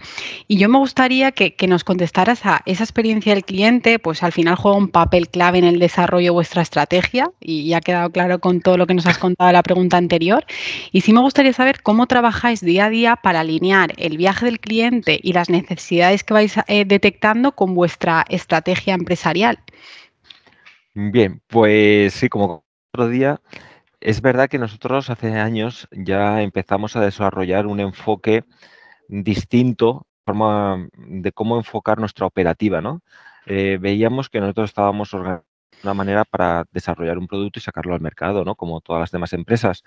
Y 0.48 0.58
yo 0.58 0.70
me 0.70 0.78
gustaría 0.78 1.32
que, 1.32 1.56
que 1.56 1.68
nos 1.68 1.84
contestaras 1.84 2.46
a 2.46 2.62
esa 2.66 2.84
experiencia 2.84 3.34
del 3.34 3.46
cliente, 3.46 4.00
pues 4.00 4.24
al 4.24 4.32
final 4.32 4.56
juega 4.56 4.78
un 4.78 4.90
papel 4.90 5.30
clave 5.30 5.60
en 5.60 5.66
el 5.66 5.80
desarrollo 5.80 6.26
de 6.26 6.30
vuestra 6.32 6.62
estrategia 6.62 7.32
y 7.40 7.68
ya 7.68 7.78
ha 7.78 7.82
quedado 7.82 8.10
claro 8.12 8.40
con 8.40 8.62
todo 8.62 8.78
lo 8.82 8.88
que 8.88 8.94
nos 8.94 9.06
has 9.06 9.18
contado 9.18 9.50
en 9.50 9.54
la 9.54 9.64
pregunta 9.64 9.98
anterior. 9.98 10.44
Y 10.92 11.02
sí 11.02 11.14
me 11.14 11.22
gustaría 11.22 11.54
saber 11.54 11.82
cómo 11.82 12.08
trabajáis 12.08 12.62
día 12.62 12.86
a 12.86 12.90
día 12.90 13.16
para 13.16 13.42
alinear 13.42 13.94
el 13.98 14.18
viaje 14.18 14.46
del 14.46 14.60
cliente 14.60 15.20
y 15.22 15.34
las 15.34 15.50
necesidades 15.50 16.24
que 16.24 16.34
vais 16.34 16.56
eh, 16.68 16.86
detectando 16.86 17.54
con 17.54 17.74
vuestra 17.76 18.26
estrategia 18.30 18.94
empresarial. 18.94 19.60
Bien, 20.94 21.42
pues 21.48 22.14
sí, 22.14 22.28
como 22.28 22.66
otro 22.92 23.08
día, 23.08 23.40
es 24.02 24.22
verdad 24.22 24.50
que 24.50 24.58
nosotros 24.58 25.10
hace 25.10 25.40
años 25.40 25.88
ya 25.92 26.42
empezamos 26.42 26.96
a 26.96 27.02
desarrollar 27.02 27.68
un 27.68 27.80
enfoque 27.80 28.44
distinto 29.08 30.08
de 30.26 31.32
cómo 31.32 31.58
enfocar 31.58 32.00
nuestra 32.00 32.26
operativa, 32.26 32.82
¿no? 32.82 33.02
Eh, 33.46 33.78
veíamos 33.82 34.30
que 34.30 34.40
nosotros 34.40 34.70
estábamos 34.70 35.14
organizando 35.14 35.51
una 35.84 35.94
manera 35.94 36.26
para 36.26 36.66
desarrollar 36.72 37.18
un 37.18 37.28
producto 37.28 37.60
y 37.60 37.62
sacarlo 37.62 37.94
al 37.94 38.02
mercado, 38.02 38.46
¿no? 38.46 38.56
Como 38.56 38.82
todas 38.82 39.02
las 39.02 39.12
demás 39.12 39.34
empresas. 39.34 39.84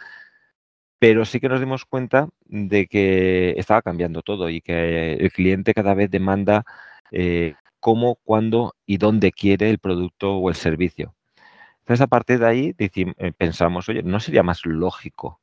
Pero 0.99 1.25
sí 1.25 1.41
que 1.41 1.49
nos 1.49 1.61
dimos 1.61 1.85
cuenta 1.85 2.29
de 2.47 2.87
que 2.87 3.55
estaba 3.59 3.83
cambiando 3.83 4.23
todo 4.23 4.49
y 4.49 4.61
que 4.61 5.15
el 5.15 5.33
cliente 5.33 5.75
cada 5.75 5.95
vez 5.95 6.11
demanda 6.11 6.65
eh, 7.11 7.55
cómo, 7.81 8.17
cuándo 8.25 8.75
y 8.87 8.99
dónde 8.99 9.33
quiere 9.33 9.71
el 9.71 9.79
producto 9.79 10.37
o 10.37 10.49
el 10.49 10.57
servicio. 10.57 11.15
Entonces, 11.81 12.01
a 12.03 12.07
partir 12.09 12.39
de 12.39 12.47
ahí 12.47 12.75
eh, 12.79 13.33
pensamos, 13.37 13.89
oye, 13.89 14.03
¿no 14.03 14.21
sería 14.21 14.43
más 14.43 14.65
lógico 14.67 15.41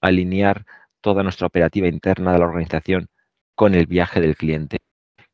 alinear 0.00 0.66
toda 1.00 1.22
nuestra 1.22 1.46
operativa 1.46 1.88
interna 1.88 2.32
de 2.32 2.38
la 2.38 2.46
organización 2.46 3.08
con 3.54 3.74
el 3.74 3.86
viaje 3.86 4.20
del 4.20 4.36
cliente, 4.36 4.79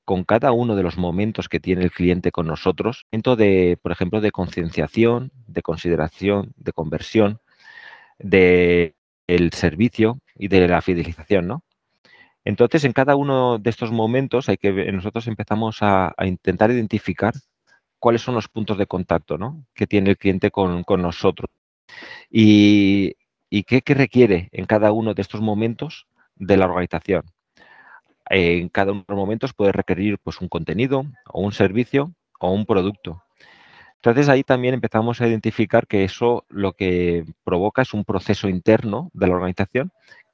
con 0.06 0.24
cada 0.24 0.52
uno 0.52 0.76
de 0.76 0.82
los 0.82 0.96
momentos 0.96 1.50
que 1.50 1.60
tiene 1.60 1.84
el 1.84 1.90
cliente 1.90 2.32
con 2.32 2.46
nosotros, 2.46 3.06
por 3.10 3.92
ejemplo, 3.92 4.22
de 4.22 4.30
concienciación, 4.30 5.32
de 5.48 5.62
consideración, 5.62 6.54
de 6.56 6.72
conversión, 6.72 7.40
de 8.18 8.94
el 9.26 9.52
servicio 9.52 10.20
y 10.36 10.48
de 10.48 10.68
la 10.68 10.80
fidelización, 10.80 11.48
¿no? 11.48 11.64
Entonces, 12.46 12.84
en 12.84 12.92
cada 12.92 13.16
uno 13.16 13.58
de 13.58 13.70
estos 13.70 13.90
momentos 13.90 14.48
hay 14.48 14.56
que 14.56 14.70
nosotros 14.92 15.26
empezamos 15.26 15.78
a, 15.80 16.14
intentar 16.24 16.70
identificar 16.70 17.34
cuáles 17.98 18.22
son 18.22 18.36
los 18.36 18.46
puntos 18.48 18.78
de 18.78 18.86
contacto 18.86 19.36
¿no? 19.36 19.66
que 19.74 19.88
tiene 19.88 20.10
el 20.10 20.16
cliente 20.16 20.52
con, 20.52 20.84
nosotros 20.86 21.50
y, 22.30 23.16
qué, 23.66 23.82
requiere 23.94 24.48
en 24.52 24.66
cada 24.66 24.92
uno 24.92 25.12
de 25.14 25.22
estos 25.22 25.40
momentos 25.40 26.06
de 26.36 26.56
la 26.56 26.66
organización. 26.66 27.24
En 28.30 28.68
cada 28.68 28.92
uno 28.92 29.02
de 29.02 29.14
los 29.14 29.18
momentos 29.18 29.54
puede 29.54 29.72
requerir 29.72 30.18
pues, 30.18 30.40
un 30.40 30.48
contenido 30.48 31.04
o 31.32 31.40
un 31.40 31.52
servicio 31.52 32.12
o 32.40 32.50
un 32.50 32.66
producto. 32.66 33.22
Entonces 33.96 34.28
ahí 34.28 34.44
también 34.44 34.74
empezamos 34.74 35.20
a 35.20 35.26
identificar 35.26 35.86
que 35.86 36.04
eso 36.04 36.44
lo 36.48 36.74
que 36.74 37.24
provoca 37.44 37.82
es 37.82 37.94
un 37.94 38.04
proceso 38.04 38.48
interno 38.48 39.10
de 39.14 39.26
la 39.26 39.34
organización 39.34 39.90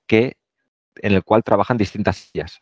que 0.06 0.36
en 0.96 1.12
el 1.12 1.24
cual 1.24 1.42
trabajan 1.42 1.78
distintas 1.78 2.30
áreas. 2.34 2.60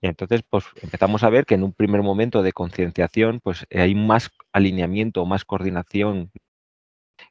Y 0.00 0.06
entonces, 0.06 0.42
pues 0.48 0.64
empezamos 0.80 1.24
a 1.24 1.30
ver 1.30 1.44
que 1.44 1.54
en 1.54 1.62
un 1.62 1.74
primer 1.74 2.02
momento 2.02 2.42
de 2.42 2.52
concienciación, 2.52 3.40
pues 3.40 3.66
hay 3.70 3.94
más 3.94 4.30
alineamiento, 4.52 5.26
más 5.26 5.44
coordinación 5.44 6.30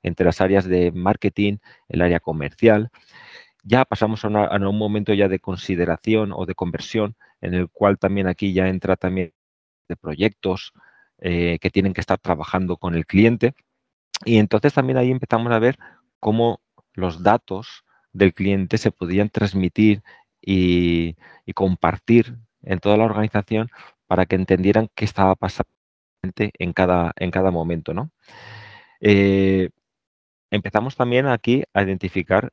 entre 0.04 0.26
las 0.26 0.40
áreas 0.40 0.66
de 0.66 0.92
marketing, 0.92 1.58
el 1.88 2.02
área 2.02 2.20
comercial. 2.20 2.92
Ya 3.64 3.86
pasamos 3.86 4.24
a, 4.26 4.30
un 4.30 4.78
momento 4.78 5.14
ya 5.14 5.28
de 5.28 5.40
consideración 5.40 6.32
o 6.34 6.46
de 6.46 6.56
conversión, 6.56 7.16
en 7.42 7.54
el 7.54 7.70
cual 7.70 7.98
también 7.98 8.28
aquí 8.28 8.54
ya 8.54 8.68
entra 8.68 8.96
también 8.96 9.34
de 9.88 9.96
proyectos 9.96 10.74
eh, 11.20 11.60
que 11.62 11.70
tienen 11.70 11.94
que 11.94 12.02
estar 12.02 12.20
trabajando 12.20 12.78
con 12.78 12.96
el 12.96 13.06
cliente. 13.06 13.54
Y 14.26 14.38
entonces 14.38 14.74
también 14.74 14.98
ahí 14.98 15.12
empezamos 15.12 15.52
a 15.52 15.60
ver 15.60 15.78
cómo 16.20 16.62
los 16.94 17.24
datos 17.24 17.86
del 18.14 18.34
cliente 18.34 18.78
se 18.78 18.92
podían 18.92 19.30
transmitir 19.30 20.04
y, 20.42 21.16
compartir 21.56 22.38
en 22.64 22.80
toda 22.80 22.96
la 22.98 23.06
organización 23.06 23.70
para 24.08 24.26
que 24.26 24.36
entendieran 24.36 24.90
qué 24.96 25.06
estaba 25.06 25.36
pasando 25.36 25.70
en 26.24 26.74
cada, 26.74 27.12
en 27.18 27.32
cada 27.32 27.52
momento. 27.52 27.94
¿no? 27.94 28.12
Eh, 29.02 29.70
empezamos 30.52 30.96
también 30.96 31.28
aquí 31.28 31.64
a 31.74 31.84
identificar 31.84 32.52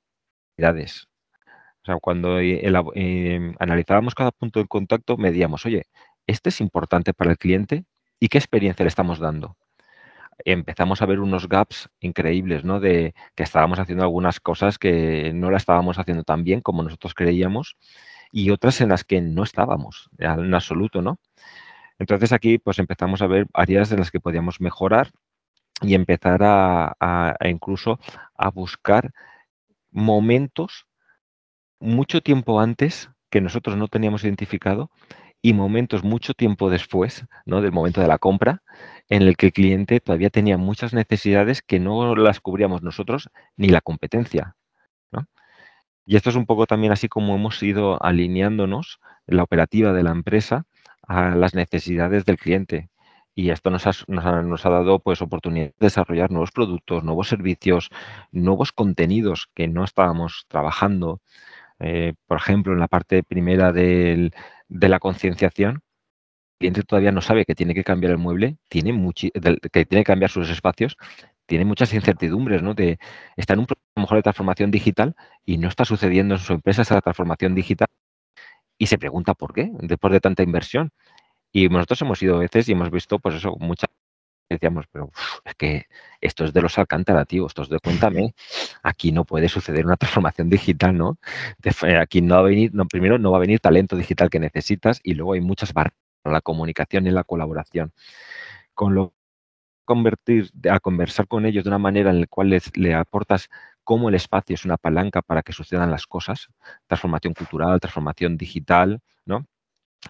necesidades. 0.57 1.09
O 1.83 1.87
sea, 1.87 1.97
cuando 2.01 2.41
eh, 2.41 3.55
analizábamos 3.59 4.15
cada 4.15 4.33
punto 4.33 4.61
de 4.61 4.67
contacto, 4.67 5.17
medíamos, 5.17 5.65
oye, 5.67 5.85
¿este 6.27 6.49
es 6.49 6.61
importante 6.61 7.15
para 7.15 7.31
el 7.31 7.39
cliente? 7.39 7.85
¿Y 8.19 8.29
qué 8.29 8.39
experiencia 8.39 8.85
le 8.85 8.89
estamos 8.89 9.19
dando? 9.19 9.57
empezamos 10.45 11.01
a 11.01 11.07
ver 11.07 11.21
unos 11.21 11.49
gaps 11.49 11.89
increíbles, 11.99 12.63
¿no? 12.63 12.79
De 12.79 13.15
que 13.35 13.43
estábamos 13.43 13.79
haciendo 13.79 14.05
algunas 14.05 14.39
cosas 14.39 14.79
que 14.79 15.33
no 15.35 15.51
la 15.51 15.57
estábamos 15.57 15.99
haciendo 15.99 16.25
tan 16.25 16.45
bien 16.45 16.61
como 16.61 16.83
nosotros 16.83 17.15
creíamos 17.15 17.79
y 18.31 18.51
otras 18.51 18.83
en 18.83 18.91
las 18.91 19.03
que 19.05 19.23
no 19.23 19.45
estábamos 19.45 20.11
en 20.19 20.55
absoluto, 20.55 21.01
¿no? 21.01 21.19
Entonces 21.99 22.33
aquí 22.33 22.59
pues 22.59 22.79
empezamos 22.79 23.23
a 23.23 23.27
ver 23.27 23.47
áreas 23.55 23.91
en 23.93 23.99
las 24.01 24.11
que 24.11 24.21
podíamos 24.21 24.61
mejorar 24.61 25.11
y 25.81 25.95
empezar 25.95 26.41
a, 26.43 27.35
incluso 27.47 27.99
a 28.37 28.51
buscar 28.51 29.13
momentos 29.97 30.87
mucho 31.81 32.21
tiempo 32.21 32.61
antes 32.61 33.11
que 33.31 33.41
nosotros 33.41 33.77
no 33.77 33.89
teníamos 33.89 34.25
identificado 34.25 34.91
y 35.41 35.55
momentos 35.55 36.05
mucho 36.05 36.35
tiempo 36.35 36.71
después, 36.71 37.25
¿no? 37.47 37.63
Del 37.63 37.73
momento 37.73 38.01
de 38.01 38.09
la 38.09 38.19
compra, 38.19 38.63
en 39.09 39.23
el 39.23 39.37
que 39.37 39.47
el 39.47 39.53
cliente 39.53 40.01
todavía 40.01 40.31
tenía 40.31 40.59
muchas 40.59 40.93
necesidades 40.93 41.63
que 41.63 41.81
no 41.81 42.15
las 42.15 42.41
cubríamos 42.41 42.83
nosotros 42.83 43.31
ni 43.57 43.69
la 43.69 43.81
competencia. 43.81 44.55
Y 46.09 46.15
esto 46.15 46.31
es 46.31 46.37
un 46.37 46.47
poco 46.47 46.67
también 46.67 46.93
así 46.93 47.09
como 47.09 47.35
hemos 47.35 47.61
ido 47.65 48.01
alineándonos 48.01 49.01
la 49.27 49.43
operativa 49.43 49.93
de 49.93 50.05
la 50.05 50.13
empresa 50.13 50.65
a 51.03 51.31
las 51.31 51.55
necesidades 51.55 52.25
del 52.25 52.39
cliente. 52.39 52.91
Y 53.37 53.51
esto 53.51 53.71
nos 53.71 53.87
ha, 53.87 53.93
nos 54.09 54.67
ha, 54.67 54.71
dado 54.71 54.99
pues, 54.99 55.23
oportunidad 55.23 55.67
de 55.67 55.75
desarrollar 55.79 56.31
nuevos 56.31 56.53
productos, 56.53 57.05
nuevos 57.05 57.29
servicios, 57.29 57.91
nuevos 58.33 58.73
contenidos 58.73 59.49
que 59.55 59.69
no 59.69 59.85
estábamos 59.85 60.47
trabajando. 60.49 61.21
Eh, 61.81 62.15
por 62.27 62.39
ejemplo, 62.39 62.73
en 62.73 62.81
la 62.81 62.89
parte 62.89 63.23
primera 63.23 63.73
de 63.73 64.33
la 64.69 64.99
concienciación, 64.99 65.83
cliente 66.59 66.83
todavía 66.83 67.13
no 67.13 67.21
sabe 67.21 67.45
que 67.45 67.55
tiene 67.55 67.75
que 67.75 67.85
cambiar 67.85 68.13
el 68.13 68.19
mueble, 68.19 68.57
tiene 68.69 68.93
que 69.15 69.85
tiene 69.85 70.03
que 70.03 70.05
cambiar 70.05 70.31
sus 70.31 70.49
espacios, 70.51 70.97
tiene 71.47 71.65
muchas 71.65 71.93
incertidumbres, 71.95 72.63
¿no? 72.63 72.75
De, 72.75 72.99
está 73.37 73.55
en 73.55 73.61
un 73.61 73.67
proceso 73.67 74.15
de 74.15 74.23
transformación 74.23 74.71
digital 74.71 75.15
y 75.45 75.59
no 75.59 75.69
está 75.69 75.85
sucediendo 75.85 76.35
en 76.37 76.41
su 76.41 76.53
empresa 76.55 76.83
esa 76.83 77.01
transformación 77.01 77.55
digital 77.55 77.89
y 78.79 78.87
se 78.87 78.99
pregunta 78.99 79.35
por 79.35 79.55
qué, 79.55 79.71
después 79.81 80.13
de 80.13 80.21
tanta 80.21 80.43
inversión. 80.43 80.91
Y 81.53 81.69
nosotros 81.69 82.03
hemos 82.03 82.23
ido 82.23 82.37
a 82.37 82.41
veces 82.41 82.69
y 82.69 82.73
hemos 82.73 82.91
visto, 82.91 83.19
pues 83.19 83.37
eso, 83.37 83.57
muchas 83.59 83.91
decíamos, 84.49 84.87
pero 84.93 85.11
es 85.45 85.55
que 85.57 85.87
esto 86.21 86.45
es 86.45 86.53
de 86.53 86.63
los 86.63 86.79
alcantarativos, 86.79 87.51
esto 87.51 87.63
es 87.63 87.69
de 87.69 87.81
cuéntame, 87.81 88.35
aquí 88.83 89.11
no 89.11 89.25
puede 89.25 89.49
suceder 89.49 89.85
una 89.87 89.97
transformación 89.97 90.49
digital, 90.49 90.97
¿no? 90.97 91.19
aquí 92.01 92.23
no 92.23 92.37
va 92.37 92.41
a 92.41 92.45
venir, 92.45 92.73
no, 92.75 92.87
primero 92.87 93.19
no 93.19 93.33
va 93.33 93.39
a 93.39 93.41
venir 93.41 93.61
talento 93.61 93.97
digital 93.97 94.31
que 94.31 94.39
necesitas 94.39 95.01
y 95.03 95.15
luego 95.15 95.33
hay 95.33 95.41
muchas 95.41 95.73
barreras 95.73 95.99
la 96.33 96.41
comunicación 96.41 97.07
y 97.07 97.11
la 97.11 97.25
colaboración. 97.25 97.93
Con 98.75 98.95
lo 98.95 99.15
convertir 99.85 100.51
a 100.71 100.81
conversar 100.81 101.29
con 101.29 101.47
ellos 101.47 101.65
de 101.65 101.71
una 101.71 101.79
manera 101.79 102.11
en 102.11 102.21
la 102.23 102.27
cual 102.27 102.51
les, 102.51 102.77
le 102.77 102.95
aportas 102.95 103.49
cómo 103.85 104.09
el 104.09 104.17
espacio 104.17 104.55
es 104.55 104.65
una 104.65 104.77
palanca 104.77 105.23
para 105.23 105.43
que 105.43 105.53
sucedan 105.53 105.93
las 105.93 106.07
cosas, 106.07 106.49
transformación 106.89 107.35
cultural, 107.35 107.79
transformación 107.79 108.37
digital, 108.37 109.01
¿no? 109.25 109.47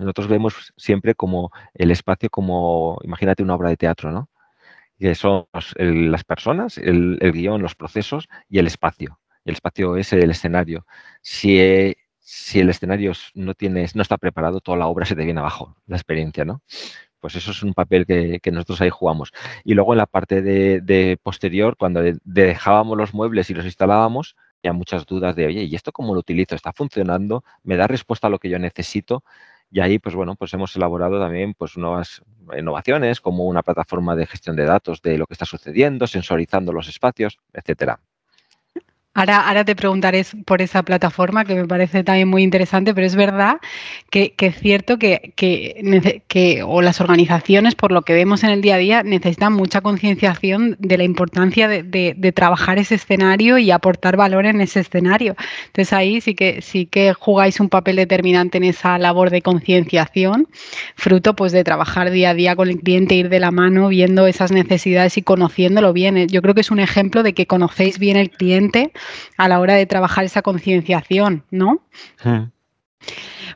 Nosotros 0.00 0.28
vemos 0.28 0.73
siempre 0.76 1.14
como 1.14 1.50
el 1.75 1.90
espacio 1.90 2.28
como, 2.31 2.99
imagínate 3.02 3.43
una 3.43 3.55
obra 3.55 3.71
de 3.71 3.76
teatro, 3.76 4.12
¿no? 4.12 4.28
Que 4.99 5.14
son 5.14 5.47
las 5.78 6.25
personas, 6.25 6.78
el, 6.78 7.19
el, 7.21 7.33
guion, 7.33 7.62
los 7.62 7.75
procesos 7.75 8.28
y 8.49 8.59
el 8.59 8.66
espacio. 8.66 9.21
El 9.45 9.55
espacio 9.55 9.97
es 9.97 10.12
el 10.12 10.31
escenario. 10.31 10.87
Si 11.23 11.59
si 12.26 12.59
el 12.59 12.69
escenario 12.71 13.12
no, 13.35 13.55
tienes, 13.55 13.95
no 13.95 14.02
está 14.02 14.19
preparado, 14.19 14.61
toda 14.61 14.76
la 14.76 14.88
obra 14.88 15.07
se 15.07 15.14
te 15.14 15.25
viene 15.25 15.38
abajo, 15.38 15.76
la 15.87 15.97
experiencia, 15.97 16.45
¿no? 16.45 16.61
Pues 17.21 17.37
eso 17.37 17.52
es 17.52 17.62
un 17.62 17.73
papel 17.73 18.05
que, 18.05 18.40
nosotros 18.50 18.81
ahí 18.81 18.90
jugamos. 18.90 19.33
Y 19.64 19.75
luego 19.75 19.95
en 19.95 19.99
la 19.99 20.07
parte 20.07 20.43
de, 20.43 21.19
posterior, 21.23 21.76
cuando 21.76 22.02
dejábamos 22.25 22.99
los 22.99 23.14
muebles 23.14 23.49
y 23.50 23.55
los 23.55 23.64
instalábamos, 23.64 24.35
había 24.59 24.73
muchas 24.73 25.07
dudas 25.07 25.37
de, 25.37 25.47
oye, 25.47 25.62
¿y 25.64 25.75
esto 25.76 25.93
cómo 25.93 26.14
lo 26.14 26.21
utilizo? 26.21 26.57
¿Está 26.57 26.73
funcionando? 26.73 27.45
¿Me 27.62 27.76
da 27.76 27.87
respuesta 27.87 28.26
a 28.26 28.31
lo 28.31 28.40
que 28.40 28.50
yo 28.50 28.59
necesito? 28.59 29.23
Y 29.76 29.80
ahí, 29.80 29.99
pues 29.99 30.14
bueno, 30.14 30.37
pues 30.37 30.54
hemos 30.54 30.75
elaborado 30.75 31.21
también 31.21 31.52
pues 31.52 31.76
nuevas 31.76 32.23
innovaciones, 32.59 33.21
como 33.21 33.45
una 33.45 33.62
plataforma 33.62 34.16
de 34.16 34.26
gestión 34.26 34.56
de 34.56 34.64
datos 34.64 35.02
de 35.02 35.18
lo 35.18 35.26
que 35.26 35.35
está 35.35 35.45
sucediendo, 35.45 36.06
sensorizando 36.06 36.73
los 36.73 36.88
espacios, 36.88 37.38
etcétera. 37.52 38.00
Ahora, 39.16 39.64
te 39.64 39.75
preguntaré 39.75 40.26
por 40.44 40.61
esa 40.61 40.82
plataforma 40.82 41.46
que 41.46 41.54
me 41.54 41.66
parece 41.66 42.04
también 42.04 42.28
muy 42.28 42.42
interesante, 42.42 42.92
pero 42.92 43.06
es 43.06 43.16
verdad 43.16 43.56
que, 44.11 44.35
es 44.37 44.58
cierto 44.61 44.99
que, 44.99 45.32
que, 45.35 46.62
o 46.62 46.82
las 46.82 47.00
organizaciones, 47.00 47.75
por 47.75 47.92
lo 47.92 48.02
que 48.02 48.12
vemos 48.12 48.44
en 48.44 48.50
el 48.50 48.61
día 48.61 48.75
a 48.75 48.78
día, 48.78 49.02
necesitan 49.02 49.54
mucha 49.54 49.80
concienciación 49.80 50.76
de 50.80 50.99
la 50.99 51.04
importancia 51.04 51.66
de, 51.66 52.32
trabajar 52.35 52.78
ese 52.78 52.96
escenario 52.96 53.56
y 53.56 53.70
aportar 53.70 54.18
valor 54.18 54.44
en 54.44 54.61
ese 54.61 54.80
escenario. 54.80 55.35
Entonces 55.68 55.94
ahí 55.94 56.20
sí 56.20 56.35
que 56.35 56.61
sí 56.61 56.85
que 56.85 57.14
jugáis 57.14 57.58
un 57.58 57.70
papel 57.70 57.96
determinante 57.96 58.58
en 58.58 58.64
esa 58.64 58.99
labor 58.99 59.30
de 59.30 59.40
concienciación, 59.40 60.46
fruto 60.94 61.35
pues 61.35 61.52
de 61.52 61.64
trabajar 61.64 62.11
día 62.11 62.30
a 62.30 62.35
día 62.35 62.54
con 62.54 62.68
el 62.68 62.80
cliente, 62.80 63.14
ir 63.14 63.30
de 63.30 63.40
la 63.40 63.50
mano, 63.50 63.88
viendo 63.88 64.26
esas 64.26 64.52
necesidades 64.52 65.16
y 65.16 65.23
conociéndolo 65.23 65.94
bien. 65.94 66.28
Yo 66.28 66.42
creo 66.42 66.54
que 66.54 66.61
es 66.61 66.70
un 66.70 66.80
ejemplo 66.80 67.23
de 67.23 67.32
que 67.32 67.46
conocéis 67.46 67.99
bien 67.99 68.18
el 68.18 68.28
cliente 68.28 68.92
a 69.37 69.49
la 69.49 69.61
hora 69.61 69.75
de 69.75 69.87
trabajar 69.87 70.25
esa 70.25 70.43
concienciación, 70.43 71.45
¿no? 71.51 71.83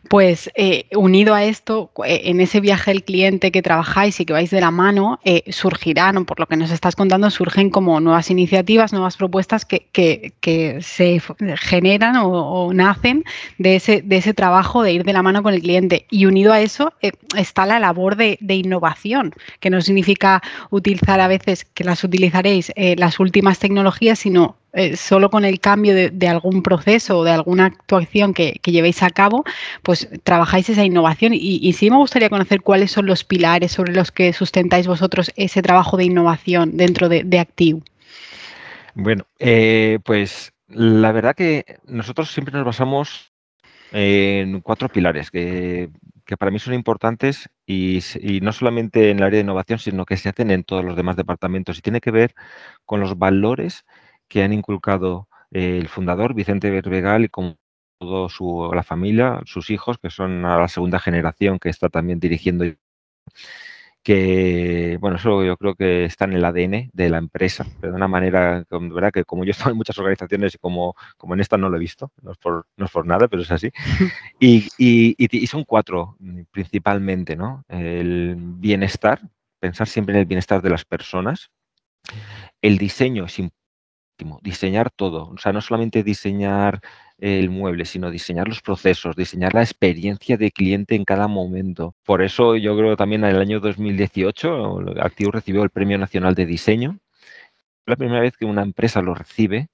Pues 0.09 0.51
eh, 0.55 0.87
unido 0.97 1.35
a 1.35 1.45
esto, 1.45 1.93
eh, 2.05 2.23
en 2.25 2.41
ese 2.41 2.61
viaje 2.61 2.91
del 2.91 3.05
cliente 3.05 3.53
que 3.53 3.63
trabajáis 3.63 4.19
y 4.21 4.25
que 4.25 4.33
vais 4.33 4.51
de 4.51 4.61
la 4.61 4.71
mano, 4.71 5.21
eh, 5.25 5.43
surgirán, 5.51 6.25
por 6.25 6.41
lo 6.41 6.47
que 6.47 6.57
nos 6.57 6.71
estás 6.71 6.97
contando, 6.97 7.31
surgen 7.31 7.71
como 7.71 8.01
nuevas 8.01 8.31
iniciativas, 8.31 8.93
nuevas 8.93 9.17
propuestas 9.17 9.65
que, 9.65 9.91
se 10.81 11.23
generan 11.57 12.17
o, 12.17 12.73
nacen 12.73 13.25
de 13.59 13.77
ese, 13.77 14.03
de 14.03 14.17
ese 14.17 14.35
trabajo 14.35 14.83
de 14.83 14.93
ir 14.93 15.05
de 15.05 15.13
la 15.13 15.23
mano 15.23 15.43
con 15.43 15.55
el 15.55 15.61
cliente. 15.61 16.07
Y 16.11 16.27
unido 16.27 16.53
a 16.53 16.61
eso 16.61 16.93
está 17.37 17.67
la 17.67 17.79
labor 17.79 18.17
de, 18.17 18.39
innovación, 18.41 19.35
que 19.61 19.71
no 19.71 19.81
significa 19.81 20.43
utilizar 20.71 21.21
a 21.21 21.29
veces 21.29 21.65
que 21.65 21.85
las 21.85 22.03
utilizaréis 22.05 22.73
las 22.97 23.21
últimas 23.21 23.59
tecnologías, 23.59 24.19
sino 24.19 24.57
eh, 24.73 24.97
solo 24.97 25.31
con 25.31 25.45
el 25.45 25.61
cambio 25.61 25.95
de, 25.95 26.29
algún 26.29 26.63
proceso 26.63 27.19
o 27.19 27.25
de 27.25 27.33
alguna 27.33 27.67
actuación 27.67 28.35
que, 28.35 28.61
llevéis 28.65 29.03
a 29.03 29.11
cabo, 29.11 29.45
pues 29.83 30.09
trabajáis 30.23 30.69
esa 30.69 30.85
innovación. 30.85 31.33
Y, 31.35 31.73
sí 31.73 31.91
me 31.91 31.97
gustaría 31.97 32.31
conocer 32.31 32.61
cuáles 32.63 32.91
son 32.91 33.07
los 33.07 33.25
pilares 33.25 33.73
sobre 33.73 33.95
los 33.95 34.13
que 34.13 34.33
sustentáis 34.33 34.87
vosotros 34.87 35.33
ese 35.37 35.63
trabajo 35.63 35.97
de 35.97 36.05
innovación 36.05 36.77
dentro 36.77 37.09
de, 37.09 37.25
de 37.25 37.39
Active. 37.39 37.81
Bueno, 38.95 39.25
eh, 39.39 39.99
pues 40.05 40.53
la 40.69 41.13
verdad 41.13 41.35
que 41.35 41.65
nosotros 41.87 42.31
siempre 42.33 42.55
nos 42.55 42.65
basamos 42.65 43.33
en 43.93 44.61
cuatro 44.61 44.89
pilares 44.89 45.31
que, 45.31 45.91
para 46.39 46.53
mí 46.53 46.61
son 46.61 46.75
importantes 46.75 47.49
y, 47.67 48.01
no 48.43 48.53
solamente 48.53 49.11
en 49.11 49.19
el 49.19 49.25
área 49.25 49.39
de 49.39 49.43
innovación, 49.43 49.79
sino 49.81 50.07
que 50.07 50.17
se 50.17 50.29
hacen 50.29 50.51
en 50.51 50.63
todos 50.63 50.85
los 50.85 50.97
demás 50.97 51.17
departamentos 51.17 51.79
y 51.79 51.83
tiene 51.83 52.01
que 52.01 52.13
ver 52.13 52.35
con 52.85 53.01
los 53.01 53.19
valores 53.19 53.85
que 54.31 54.43
han 54.45 54.55
inculcado 54.55 55.29
eh, 55.51 55.79
el 55.79 55.89
fundador, 55.89 56.35
Vicente 56.35 56.71
Berbegal, 56.71 57.25
y 57.25 57.29
con 57.29 57.59
toda 57.99 58.75
la 58.75 58.83
familia, 58.83 59.41
sus 59.45 59.71
hijos, 59.71 59.99
que 59.99 60.09
son 60.09 60.47
a 60.47 60.59
la 60.59 60.69
segunda 60.69 60.99
generación 61.01 61.59
que 61.59 61.69
está 61.69 61.91
también 61.91 62.21
dirigiendo 62.21 62.65
que, 64.03 64.97
bueno, 65.01 65.17
eso 65.17 65.45
yo 65.45 65.57
creo 65.59 65.75
que 65.75 66.05
está 66.05 66.25
en 66.25 66.33
el 66.33 66.45
ADN 66.45 66.91
de 66.93 67.11
la 67.11 67.19
empresa, 67.19 67.67
pero 67.81 67.93
de 67.93 67.97
una 67.97 68.09
manera, 68.09 68.65
¿verdad? 68.71 69.13
Que 69.13 69.25
como 69.25 69.45
yo 69.45 69.51
he 69.51 69.53
estado 69.53 69.73
en 69.73 69.77
muchas 69.77 69.99
organizaciones 69.99 70.55
y 70.55 70.59
como, 70.59 70.95
como 71.19 71.35
en 71.35 71.41
esta 71.41 71.59
no 71.59 71.69
lo 71.69 71.77
he 71.77 71.81
visto, 71.81 72.11
no 72.23 72.33
es 72.33 72.39
por, 72.39 72.67
no 72.77 72.87
es 72.87 72.91
por 72.91 73.07
nada, 73.07 73.29
pero 73.29 73.43
es 73.43 73.51
así. 73.51 73.71
Y, 74.41 74.69
y, 74.79 75.15
y, 75.19 75.47
son 75.47 75.65
cuatro 75.65 76.17
principalmente, 76.51 77.37
¿no? 77.37 77.65
El 77.69 78.37
bienestar, 78.39 79.21
pensar 79.59 79.87
siempre 79.87 80.15
en 80.15 80.21
el 80.21 80.27
bienestar 80.27 80.63
de 80.63 80.71
las 80.71 80.87
personas. 80.87 81.51
El 82.63 82.79
diseño 82.79 83.29
diseñar 84.43 84.91
todo, 84.91 85.31
o 85.31 85.39
sea, 85.39 85.53
no 85.53 85.61
solamente 85.61 86.03
diseñar 86.03 86.81
el 87.19 87.51
mueble, 87.51 87.85
sino 87.85 88.11
diseñar 88.11 88.49
los 88.49 88.63
procesos, 88.63 89.15
diseñar 89.15 89.55
la 89.55 89.63
experiencia 89.63 90.37
de 90.37 90.51
cliente 90.51 90.95
en 90.95 91.05
cada 91.05 91.29
momento. 91.29 91.95
Por 92.05 92.23
eso 92.23 92.57
yo 92.57 92.77
creo 92.77 92.97
también 92.97 93.25
en 93.25 93.31
el 93.31 93.41
año 93.41 93.61
2018 93.61 95.01
Activo 95.03 95.33
recibió 95.33 95.63
el 95.63 95.71
Premio 95.71 95.99
Nacional 95.99 96.35
de 96.35 96.47
Diseño. 96.47 96.99
La 97.87 97.97
primera 97.97 98.21
vez 98.21 98.37
que 98.37 98.47
una 98.47 98.63
empresa 98.63 99.03
lo 99.03 99.15
recibe 99.15 99.69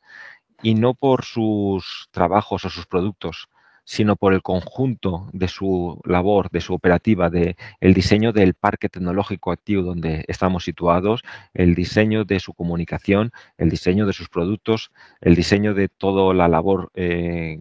y 0.62 0.74
no 0.74 0.94
por 0.94 1.24
sus 1.24 2.08
trabajos 2.10 2.64
o 2.64 2.70
sus 2.70 2.86
productos, 2.86 3.48
sino 3.86 4.16
por 4.16 4.34
el 4.34 4.42
conjunto 4.42 5.30
de 5.32 5.46
su 5.46 6.00
labor, 6.04 6.50
de 6.50 6.60
su 6.60 6.74
operativa, 6.74 7.30
de 7.30 7.56
el 7.80 7.94
diseño 7.94 8.32
del 8.32 8.54
parque 8.54 8.88
tecnológico 8.88 9.52
activo 9.52 9.82
donde 9.82 10.24
estamos 10.26 10.64
situados, 10.64 11.22
el 11.54 11.76
diseño 11.76 12.24
de 12.24 12.40
su 12.40 12.52
comunicación, 12.52 13.30
el 13.56 13.70
diseño 13.70 14.04
de 14.04 14.12
sus 14.12 14.28
productos, 14.28 14.90
el 15.20 15.36
diseño 15.36 15.72
de 15.72 15.88
toda 15.88 16.34
la 16.34 16.48
labor 16.48 16.90
eh, 16.94 17.60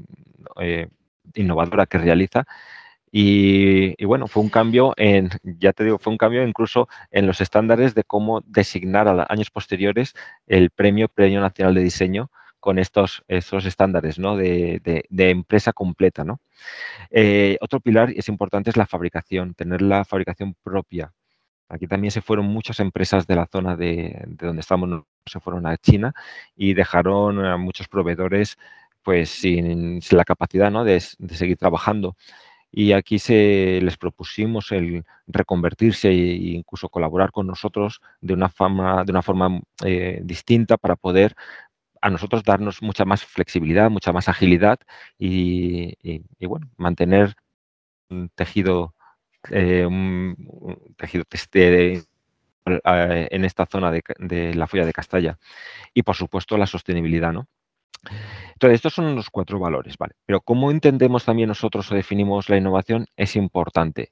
eh, 0.60 0.88
innovadora 1.36 1.86
que 1.86 2.00
realiza. 2.00 2.46
Y, 3.12 4.04
bueno, 4.04 4.28
fue 4.28 4.42
un 4.42 4.50
cambio 4.50 4.94
en, 4.98 5.30
ya 5.44 5.74
te 5.74 5.84
digo, 5.84 6.00
fue 6.00 6.12
un 6.12 6.18
cambio 6.18 6.46
incluso 6.46 6.90
en 7.12 7.28
los 7.28 7.40
estándares 7.40 7.94
de 7.94 8.04
cómo 8.04 8.42
designar 8.42 9.08
a 9.08 9.28
años 9.30 9.52
posteriores 9.52 10.16
el 10.48 10.72
premio 10.72 11.08
Premio 11.08 11.40
Nacional 11.40 11.76
de 11.76 11.84
Diseño 11.84 12.32
con 12.66 12.80
estos, 12.80 13.24
estándares 13.28 14.18
¿no? 14.18 14.36
de, 14.36 15.06
empresa 15.12 15.72
completa. 15.72 16.24
¿no? 16.24 16.40
Eh, 17.12 17.60
otro 17.62 17.80
pilar 17.80 18.10
es 18.10 18.28
importante 18.28 18.72
es 18.72 18.76
la 18.76 18.88
fabricación, 18.88 19.54
tener 19.54 19.84
la 19.84 20.04
fabricación 20.04 20.56
propia. 20.64 21.14
Aquí 21.70 21.86
también 21.86 22.10
se 22.10 22.24
fueron 22.24 22.48
muchas 22.48 22.80
empresas 22.80 23.28
de 23.28 23.36
la 23.36 23.46
zona 23.46 23.76
de, 23.76 24.20
donde 24.26 24.62
estamos, 24.62 25.04
se 25.28 25.40
fueron 25.40 25.68
a 25.68 25.78
China 25.78 26.16
y 26.56 26.74
dejaron 26.74 27.46
a 27.46 27.56
muchos 27.58 27.88
proveedores 27.88 28.58
pues 29.04 29.30
sin, 29.30 30.00
la 30.10 30.26
capacidad 30.26 30.72
¿no? 30.72 30.84
de, 30.84 31.00
seguir 31.02 31.58
trabajando 31.58 32.16
y 32.72 32.94
aquí 32.94 33.20
se 33.20 33.80
les 33.84 33.96
propusimos 33.96 34.72
el 34.72 35.06
reconvertirse 35.28 36.10
e 36.10 36.56
incluso 36.60 36.90
colaborar 36.90 37.32
con 37.32 37.46
nosotros 37.48 38.02
de 38.22 38.34
una 38.34 38.50
forma, 38.50 39.04
de 39.06 39.12
una 39.12 39.22
forma 39.22 39.62
eh, 39.86 40.20
distinta 40.24 40.78
para 40.78 40.96
poder 40.96 41.36
a 42.06 42.10
nosotros 42.12 42.44
darnos 42.44 42.84
mucha 42.84 43.04
más 43.04 43.26
flexibilidad, 43.26 43.90
mucha 43.90 44.14
más 44.14 44.30
agilidad 44.30 44.78
y, 45.18 45.98
bueno, 46.40 46.70
mantener 46.78 47.34
un 48.12 48.30
tejido, 48.30 48.94
eh, 49.50 49.88
un, 49.88 50.36
tejido 50.98 51.24
este, 51.32 52.04
en 52.66 53.44
esta 53.44 53.66
zona 53.66 53.92
de, 53.92 54.54
la 54.54 54.68
folla 54.68 54.86
de 54.86 54.94
Castalla. 54.94 55.40
Y 55.96 56.04
por 56.04 56.16
supuesto 56.16 56.60
la 56.60 56.68
sostenibilidad, 56.68 57.34
¿no? 57.34 57.48
Entonces, 58.54 58.76
estos 58.76 58.94
son 58.94 59.16
los 59.16 59.32
cuatro 59.32 59.58
valores, 59.58 59.98
¿vale? 59.98 60.14
Pero 60.28 60.42
cómo 60.42 60.70
entendemos 60.70 61.26
también 61.26 61.50
nosotros 61.50 61.92
o 61.92 61.96
definimos 61.96 62.50
la 62.50 62.58
innovación 62.58 63.08
es 63.18 63.36
importante. 63.36 64.12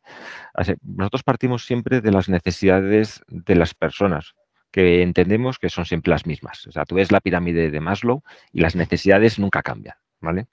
nosotros 0.82 1.21
partimos 1.21 1.63
siempre 1.63 2.01
de 2.01 2.12
las 2.12 2.27
necesidades 2.27 3.21
de 3.27 3.56
las 3.56 3.75
personas 3.75 4.34
que 4.74 5.04
entendemos 5.04 5.60
que 5.60 5.70
son 5.70 5.86
siempre 5.86 6.10
las 6.10 6.26
mismas. 6.26 6.66
O 6.66 6.72
sea, 6.72 6.84
tú 6.84 6.96
ves 6.96 7.12
la 7.12 7.22
pirámide 7.22 7.70
de 7.70 7.80
Maslow 7.80 8.24
y 8.52 8.62
las 8.62 8.76
necesidades 8.76 9.38
nunca 9.38 9.62
cambian, 9.62 9.96
¿vale? 10.20 10.48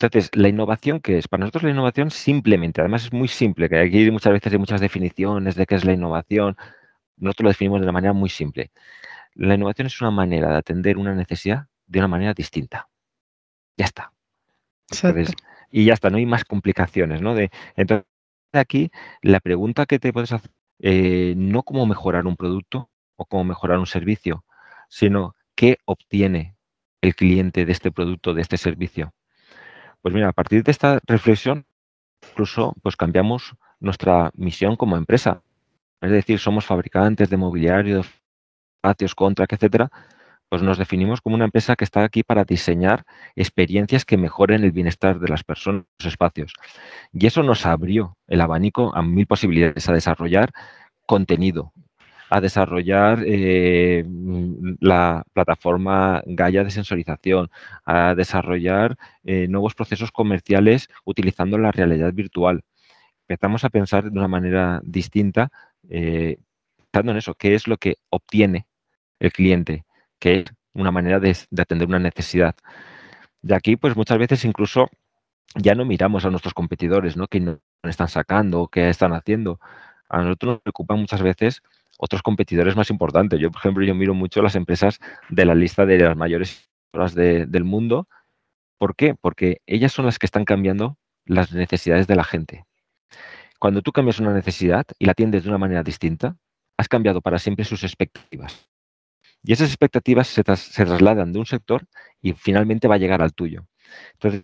Entonces, 0.00 0.30
la 0.34 0.48
innovación, 0.48 1.00
¿qué 1.00 1.18
es? 1.18 1.28
Para 1.28 1.42
nosotros 1.42 1.64
la 1.64 1.70
innovación 1.70 2.10
simplemente, 2.10 2.80
además 2.80 3.04
es 3.04 3.12
muy 3.12 3.28
simple, 3.28 3.68
que 3.68 3.78
aquí 3.78 4.10
muchas 4.10 4.32
veces 4.32 4.52
hay 4.54 4.58
muchas 4.58 4.80
definiciones 4.80 5.54
de 5.54 5.66
qué 5.66 5.74
es 5.74 5.84
la 5.84 5.92
innovación. 5.92 6.56
Nosotros 7.18 7.44
lo 7.44 7.50
definimos 7.50 7.80
de 7.80 7.84
una 7.84 7.92
manera 7.92 8.14
muy 8.14 8.30
simple. 8.30 8.72
La 9.34 9.54
innovación 9.54 9.86
es 9.88 10.00
una 10.00 10.10
manera 10.10 10.50
de 10.50 10.56
atender 10.56 10.96
una 10.96 11.14
necesidad 11.14 11.66
de 11.86 11.98
una 11.98 12.08
manera 12.08 12.32
distinta. 12.32 12.88
Ya 13.76 13.84
está. 13.84 14.12
y 15.70 15.84
ya 15.84 15.94
está, 15.94 16.08
no 16.08 16.16
hay 16.16 16.26
más 16.26 16.44
complicaciones, 16.44 17.20
¿no? 17.20 17.34
De, 17.34 17.50
entonces, 17.76 18.06
aquí 18.52 18.90
la 19.20 19.40
pregunta 19.40 19.84
que 19.86 19.98
te 19.98 20.12
puedes 20.14 20.32
hacer, 20.32 20.50
eh, 20.78 21.34
no 21.36 21.62
cómo 21.62 21.86
mejorar 21.86 22.26
un 22.26 22.36
producto, 22.36 22.90
o 23.22 23.24
cómo 23.24 23.44
mejorar 23.44 23.78
un 23.78 23.86
servicio, 23.86 24.44
sino 24.88 25.34
qué 25.54 25.78
obtiene 25.84 26.56
el 27.00 27.14
cliente 27.14 27.64
de 27.64 27.72
este 27.72 27.90
producto, 27.90 28.34
de 28.34 28.42
este 28.42 28.56
servicio. 28.56 29.12
Pues 30.02 30.14
mira, 30.14 30.28
a 30.28 30.32
partir 30.32 30.62
de 30.62 30.70
esta 30.70 31.00
reflexión, 31.06 31.66
incluso 32.30 32.74
pues 32.82 32.96
cambiamos 32.96 33.54
nuestra 33.80 34.30
misión 34.34 34.76
como 34.76 34.96
empresa. 34.96 35.42
Es 36.00 36.10
decir, 36.10 36.38
somos 36.38 36.64
fabricantes 36.66 37.30
de 37.30 37.36
mobiliario, 37.36 38.02
patios, 38.80 39.14
contra, 39.14 39.46
etcétera, 39.48 39.90
pues 40.48 40.60
nos 40.60 40.76
definimos 40.76 41.20
como 41.20 41.36
una 41.36 41.46
empresa 41.46 41.76
que 41.76 41.84
está 41.84 42.04
aquí 42.04 42.22
para 42.22 42.44
diseñar 42.44 43.06
experiencias 43.36 44.04
que 44.04 44.18
mejoren 44.18 44.64
el 44.64 44.72
bienestar 44.72 45.18
de 45.18 45.28
las 45.28 45.44
personas, 45.44 45.84
los 45.98 46.12
espacios. 46.12 46.52
Y 47.12 47.26
eso 47.26 47.42
nos 47.42 47.64
abrió 47.64 48.18
el 48.26 48.40
abanico 48.40 48.94
a 48.94 49.02
mil 49.02 49.26
posibilidades 49.26 49.88
a 49.88 49.94
desarrollar 49.94 50.52
contenido, 51.06 51.72
a 52.32 52.40
desarrollar 52.40 53.22
eh, 53.26 54.06
la 54.80 55.22
plataforma 55.34 56.22
Gaia 56.24 56.64
de 56.64 56.70
sensorización, 56.70 57.50
a 57.84 58.14
desarrollar 58.14 58.96
eh, 59.22 59.48
nuevos 59.48 59.74
procesos 59.74 60.10
comerciales 60.10 60.88
utilizando 61.04 61.58
la 61.58 61.72
realidad 61.72 62.10
virtual. 62.14 62.64
Empezamos 63.28 63.64
a 63.64 63.68
pensar 63.68 64.04
de 64.04 64.18
una 64.18 64.28
manera 64.28 64.80
distinta, 64.82 65.50
eh, 65.90 66.38
pensando 66.90 67.12
en 67.12 67.18
eso, 67.18 67.34
qué 67.34 67.54
es 67.54 67.68
lo 67.68 67.76
que 67.76 67.98
obtiene 68.08 68.66
el 69.20 69.30
cliente, 69.30 69.84
qué 70.18 70.38
es 70.40 70.44
una 70.72 70.90
manera 70.90 71.20
de, 71.20 71.36
atender 71.58 71.86
una 71.86 71.98
necesidad. 71.98 72.54
De 73.42 73.54
aquí, 73.54 73.76
pues 73.76 73.94
muchas 73.94 74.16
veces 74.16 74.46
incluso 74.46 74.88
ya 75.54 75.74
no 75.74 75.84
miramos 75.84 76.24
a 76.24 76.30
nuestros 76.30 76.54
competidores, 76.54 77.14
¿no? 77.14 77.28
¿Qué 77.28 77.40
nos 77.40 77.58
están 77.82 78.08
sacando? 78.08 78.68
¿Qué 78.68 78.88
están 78.88 79.12
haciendo? 79.12 79.60
A 80.08 80.22
nosotros 80.22 80.54
nos 80.54 80.62
preocupan 80.62 80.98
muchas 80.98 81.22
veces 81.22 81.62
otros 82.02 82.20
competidores 82.20 82.74
más 82.74 82.90
importantes. 82.90 83.38
Yo, 83.38 83.52
por 83.52 83.60
ejemplo, 83.60 83.84
yo 83.84 83.94
miro 83.94 84.12
mucho 84.12 84.42
las 84.42 84.56
empresas 84.56 84.98
de 85.30 85.44
la 85.44 85.54
lista 85.54 85.86
de 85.86 85.98
las 85.98 86.16
mayores 86.16 86.68
del 86.92 87.62
mundo. 87.62 88.08
¿Por 88.76 88.96
qué? 88.96 89.14
Porque 89.14 89.60
ellas 89.66 89.92
son 89.92 90.06
las 90.06 90.18
que 90.18 90.26
están 90.26 90.44
cambiando 90.44 90.98
las 91.24 91.52
necesidades 91.52 92.08
de 92.08 92.16
la 92.16 92.24
gente. 92.24 92.64
Cuando 93.60 93.82
tú 93.82 93.92
cambias 93.92 94.18
una 94.18 94.34
necesidad 94.34 94.84
y 94.98 95.06
la 95.06 95.12
atiendes 95.12 95.44
de 95.44 95.50
una 95.50 95.58
manera 95.58 95.84
distinta, 95.84 96.36
has 96.76 96.88
cambiado 96.88 97.20
para 97.20 97.38
siempre 97.38 97.64
sus 97.64 97.84
expectativas. 97.84 98.68
Y 99.44 99.52
esas 99.52 99.68
expectativas 99.68 100.26
se, 100.26 100.42
se 100.56 100.84
trasladan 100.84 101.32
de 101.32 101.38
un 101.38 101.46
sector 101.46 101.86
y 102.20 102.32
finalmente 102.32 102.88
va 102.88 102.96
a 102.96 102.98
llegar 102.98 103.22
al 103.22 103.32
tuyo. 103.32 103.64
Entonces, 104.14 104.42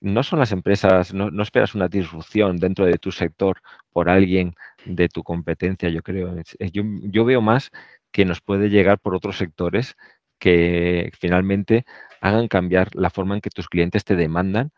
no 0.00 0.22
son 0.22 0.38
las 0.38 0.52
empresas, 0.52 1.12
no, 1.12 1.42
esperas 1.42 1.74
una 1.74 1.88
disrupción 1.88 2.56
dentro 2.56 2.86
de 2.86 2.98
tu 2.98 3.10
sector 3.12 3.60
por 3.92 4.08
alguien 4.08 4.54
de 4.84 5.08
tu 5.08 5.22
competencia, 5.22 5.88
yo 5.88 6.02
creo. 6.02 6.34
Yo, 6.72 7.24
veo 7.24 7.40
más 7.40 7.70
que 8.12 8.24
nos 8.24 8.40
puede 8.40 8.70
llegar 8.70 8.98
por 8.98 9.14
otros 9.14 9.36
sectores 9.36 9.96
que 10.38 11.10
finalmente 11.18 11.84
hagan 12.20 12.48
cambiar 12.48 12.94
la 12.94 13.10
forma 13.10 13.34
en 13.34 13.40
que 13.40 13.50
tus 13.50 13.68
clientes 13.68 14.04
te 14.04 14.16
demandan 14.16 14.70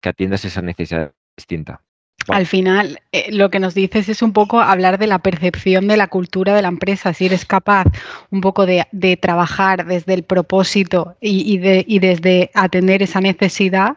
que 0.00 0.08
atiendas 0.08 0.44
esa 0.44 0.62
necesidad 0.62 1.12
distinta. 1.36 1.82
Al 2.28 2.46
final, 2.46 3.00
eh, 3.12 3.32
lo 3.32 3.50
que 3.50 3.60
nos 3.60 3.74
dices 3.74 4.08
es 4.08 4.22
un 4.22 4.32
poco 4.32 4.60
hablar 4.60 4.98
de 4.98 5.06
la 5.06 5.20
percepción 5.20 5.88
de 5.88 5.96
la 5.96 6.06
cultura 6.06 6.54
de 6.54 6.62
la 6.62 6.68
empresa, 6.68 7.14
si 7.14 7.26
eres 7.26 7.44
capaz 7.44 7.86
un 8.30 8.40
poco 8.40 8.66
de, 8.66 8.86
trabajar 9.20 9.86
desde 9.86 10.14
el 10.14 10.22
propósito 10.22 11.16
y, 11.20 11.58
desde 11.58 12.50
atender 12.54 13.02
esa 13.02 13.20
necesidad, 13.20 13.96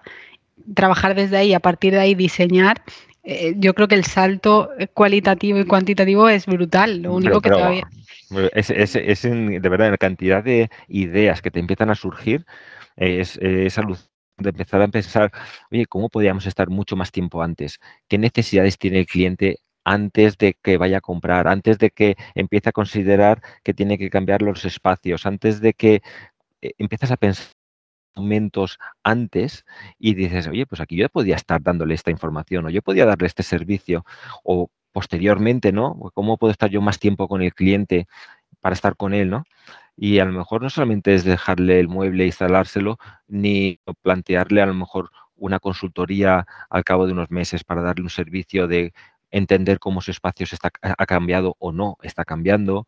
trabajar 0.74 1.16
desde 1.16 1.38
ahí, 1.38 1.54
a 1.54 1.60
partir 1.60 1.94
de 1.94 2.00
ahí 2.00 2.16
diseñar. 2.16 2.82
Eh, 3.24 3.54
yo 3.58 3.74
creo 3.74 3.88
que 3.88 3.96
el 3.96 4.04
salto 4.04 4.70
cualitativo 4.94 5.60
y 5.60 5.66
cuantitativo 5.66 6.28
es 6.30 6.46
brutal. 6.46 7.02
Lo 7.02 7.16
único 7.16 7.42
que 7.42 7.50
todavía. 7.50 7.88
Es, 8.54 9.24
de 9.24 9.60
verdad, 9.70 9.92
la 9.92 9.98
cantidad 9.98 10.44
de 10.44 10.70
ideas 10.88 11.42
que 11.42 11.52
te 11.52 11.60
empiezan 11.60 11.90
a 11.90 11.96
surgir 11.96 12.46
es, 12.96 13.38
es 13.38 13.76
de 14.38 14.50
empezar 14.50 14.82
a 14.82 14.88
pensar, 14.88 15.32
oye, 15.72 15.86
¿cómo 15.86 16.10
podríamos 16.10 16.46
estar 16.46 16.70
mucho 16.70 16.96
más 16.96 17.12
tiempo 17.12 17.42
antes? 17.42 17.80
¿Qué 18.08 18.18
necesidades 18.18 18.78
tiene 18.78 19.00
el 19.00 19.06
cliente 19.06 19.60
antes 19.84 20.38
de 20.38 20.56
que 20.62 20.78
vaya 20.78 20.98
a 20.98 21.02
comprar, 21.02 21.48
antes 21.48 21.78
de 21.78 21.92
que 21.92 22.16
empiece 22.36 22.70
a 22.70 22.72
considerar 22.72 23.42
que 23.64 23.74
tiene 23.74 23.98
que 23.98 24.10
cambiar 24.10 24.42
los 24.42 24.66
espacios, 24.66 25.26
antes 25.26 25.62
de 25.62 25.74
que 25.74 26.02
eh, 26.62 26.74
empiezas 26.78 27.12
a 27.12 27.18
pensar 27.18 27.54
momentos 28.16 28.80
antes 29.04 29.66
y 30.00 30.14
dices, 30.16 30.48
oye, 30.48 30.66
pues 30.66 30.82
aquí 30.82 30.96
yo 30.96 31.10
podía 31.10 31.36
estar 31.36 31.62
dándole 31.62 31.96
esta 31.96 32.12
información 32.12 32.66
o 32.66 32.70
yo 32.70 32.82
podía 32.82 33.06
darle 33.06 33.28
este 33.28 33.44
servicio 33.44 34.06
o 34.44 34.70
posteriormente, 34.92 35.72
¿no? 35.72 35.96
¿Cómo 36.14 36.38
puedo 36.38 36.52
estar 36.52 36.70
yo 36.70 36.82
más 36.82 37.00
tiempo 37.00 37.28
con 37.28 37.42
el 37.42 37.54
cliente 37.54 38.08
para 38.62 38.74
estar 38.74 38.96
con 38.96 39.14
él, 39.14 39.30
¿no? 39.30 39.44
Y 39.98 40.20
a 40.20 40.26
lo 40.26 40.32
mejor 40.34 40.62
no 40.62 40.70
solamente 40.70 41.14
es 41.14 41.24
dejarle 41.24 41.80
el 41.80 41.88
mueble 41.88 42.24
e 42.24 42.28
instalárselo, 42.28 42.98
ni 43.28 43.80
plantearle 44.02 44.62
a 44.62 44.66
lo 44.66 44.74
mejor 44.74 45.12
una 45.36 45.60
consultoría 45.60 46.48
al 46.70 46.84
cabo 46.84 47.06
de 47.06 47.14
unos 47.14 47.32
meses 47.32 47.64
para 47.64 47.82
darle 47.82 48.04
un 48.04 48.10
servicio 48.10 48.68
de 48.68 48.94
entender 49.32 49.80
cómo 49.80 50.02
su 50.02 50.12
espacio 50.12 50.46
está, 50.50 50.72
ha 50.82 51.06
cambiado 51.06 51.56
o 51.60 51.72
no 51.72 51.98
está 52.02 52.24
cambiando, 52.24 52.88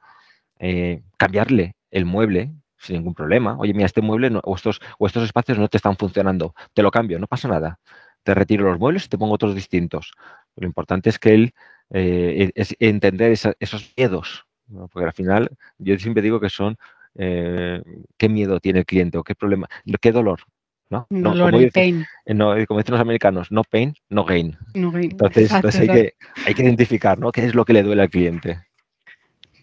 eh, 0.60 1.04
cambiarle 1.18 1.76
el 1.92 2.06
mueble 2.06 2.54
sin 2.78 2.98
ningún 2.98 3.14
problema. 3.14 3.58
Oye, 3.58 3.74
mira, 3.74 3.86
este 3.86 4.02
mueble 4.02 4.32
o, 4.44 4.56
estos, 4.56 4.80
o 4.98 5.08
estos 5.08 5.24
espacios 5.24 5.58
no 5.58 5.68
te 5.68 5.78
están 5.78 5.98
funcionando, 5.98 6.54
te 6.74 6.84
lo 6.84 6.92
cambio, 6.92 7.20
no 7.20 7.28
pasa 7.28 7.48
nada. 7.48 7.80
Te 8.24 8.34
retiro 8.34 8.66
los 8.66 8.80
muebles 8.80 9.06
y 9.06 9.10
te 9.10 9.18
pongo 9.18 9.34
otros 9.34 9.56
distintos. 9.56 10.12
Lo 10.56 10.66
importante 10.66 11.10
es 11.10 11.20
que 11.20 11.34
él 11.34 11.54
eh, 11.92 12.52
es 12.56 12.76
entender 12.80 13.32
esos 13.32 13.94
miedos, 13.96 14.46
porque 14.92 15.06
al 15.06 15.14
final 15.14 15.50
yo 15.78 15.98
siempre 16.00 16.24
digo 16.24 16.40
que 16.40 16.50
son 16.50 16.78
eh, 17.16 17.82
qué 18.18 18.30
miedo 18.30 18.60
tiene 18.60 18.80
el 18.80 18.86
cliente 18.86 19.18
o 19.18 19.24
qué 19.24 19.36
problema, 19.36 19.68
qué 20.02 20.12
dolor. 20.12 20.42
¿no? 20.90 21.08
Dolor 21.10 21.52
como, 21.52 21.70
pain. 21.70 22.06
Eh, 22.26 22.66
como 22.68 22.80
dicen 22.80 22.94
los 22.94 23.02
americanos, 23.02 23.52
no 23.52 23.64
pain, 23.64 23.96
no 24.10 24.24
gain. 24.24 24.58
Entonces, 24.74 25.52
pues 25.62 25.80
hay, 25.80 25.88
Que, 25.88 26.14
hay 26.46 26.54
que 26.54 26.64
identificar 26.64 27.18
¿no? 27.18 27.32
qué 27.32 27.46
es 27.46 27.56
lo 27.56 27.66
que 27.66 27.74
le 27.74 27.84
duele 27.84 28.04
al 28.04 28.10
cliente. 28.10 28.60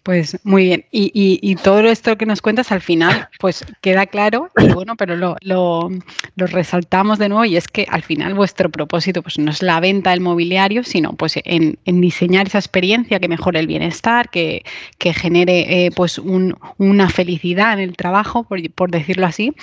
Pues 0.03 0.37
muy 0.43 0.65
bien. 0.65 0.85
Y, 0.91 1.55
todo 1.63 1.79
esto 1.79 2.17
que 2.17 2.25
nos 2.25 2.41
cuentas 2.41 2.73
al 2.73 2.81
final, 2.81 3.29
pues 3.39 3.65
queda 3.79 4.05
claro 4.05 4.49
y 4.57 4.67
bueno, 4.73 4.97
pero 4.97 5.15
lo, 5.15 5.37
lo, 5.39 5.89
resaltamos 6.35 7.19
de 7.19 7.29
nuevo 7.29 7.45
y 7.45 7.55
es 7.55 7.69
que 7.69 7.85
al 7.89 8.03
final 8.03 8.33
vuestro 8.33 8.69
propósito 8.69 9.21
pues 9.21 9.39
no 9.39 9.49
es 9.49 9.61
la 9.61 9.79
venta 9.79 10.09
del 10.09 10.19
mobiliario, 10.19 10.83
sino 10.83 11.13
pues 11.13 11.35
en, 11.45 11.77
diseñar 11.85 12.47
esa 12.47 12.57
experiencia 12.57 13.21
que 13.21 13.29
mejore 13.29 13.59
el 13.59 13.67
bienestar, 13.67 14.29
que, 14.29 14.65
que 14.97 15.13
genere 15.13 15.85
eh, 15.85 15.91
pues 15.95 16.19
una 16.19 17.09
felicidad 17.09 17.73
en 17.73 17.79
el 17.79 17.95
trabajo, 17.95 18.43
por, 18.43 18.91
decirlo 18.91 19.25
así. 19.25 19.53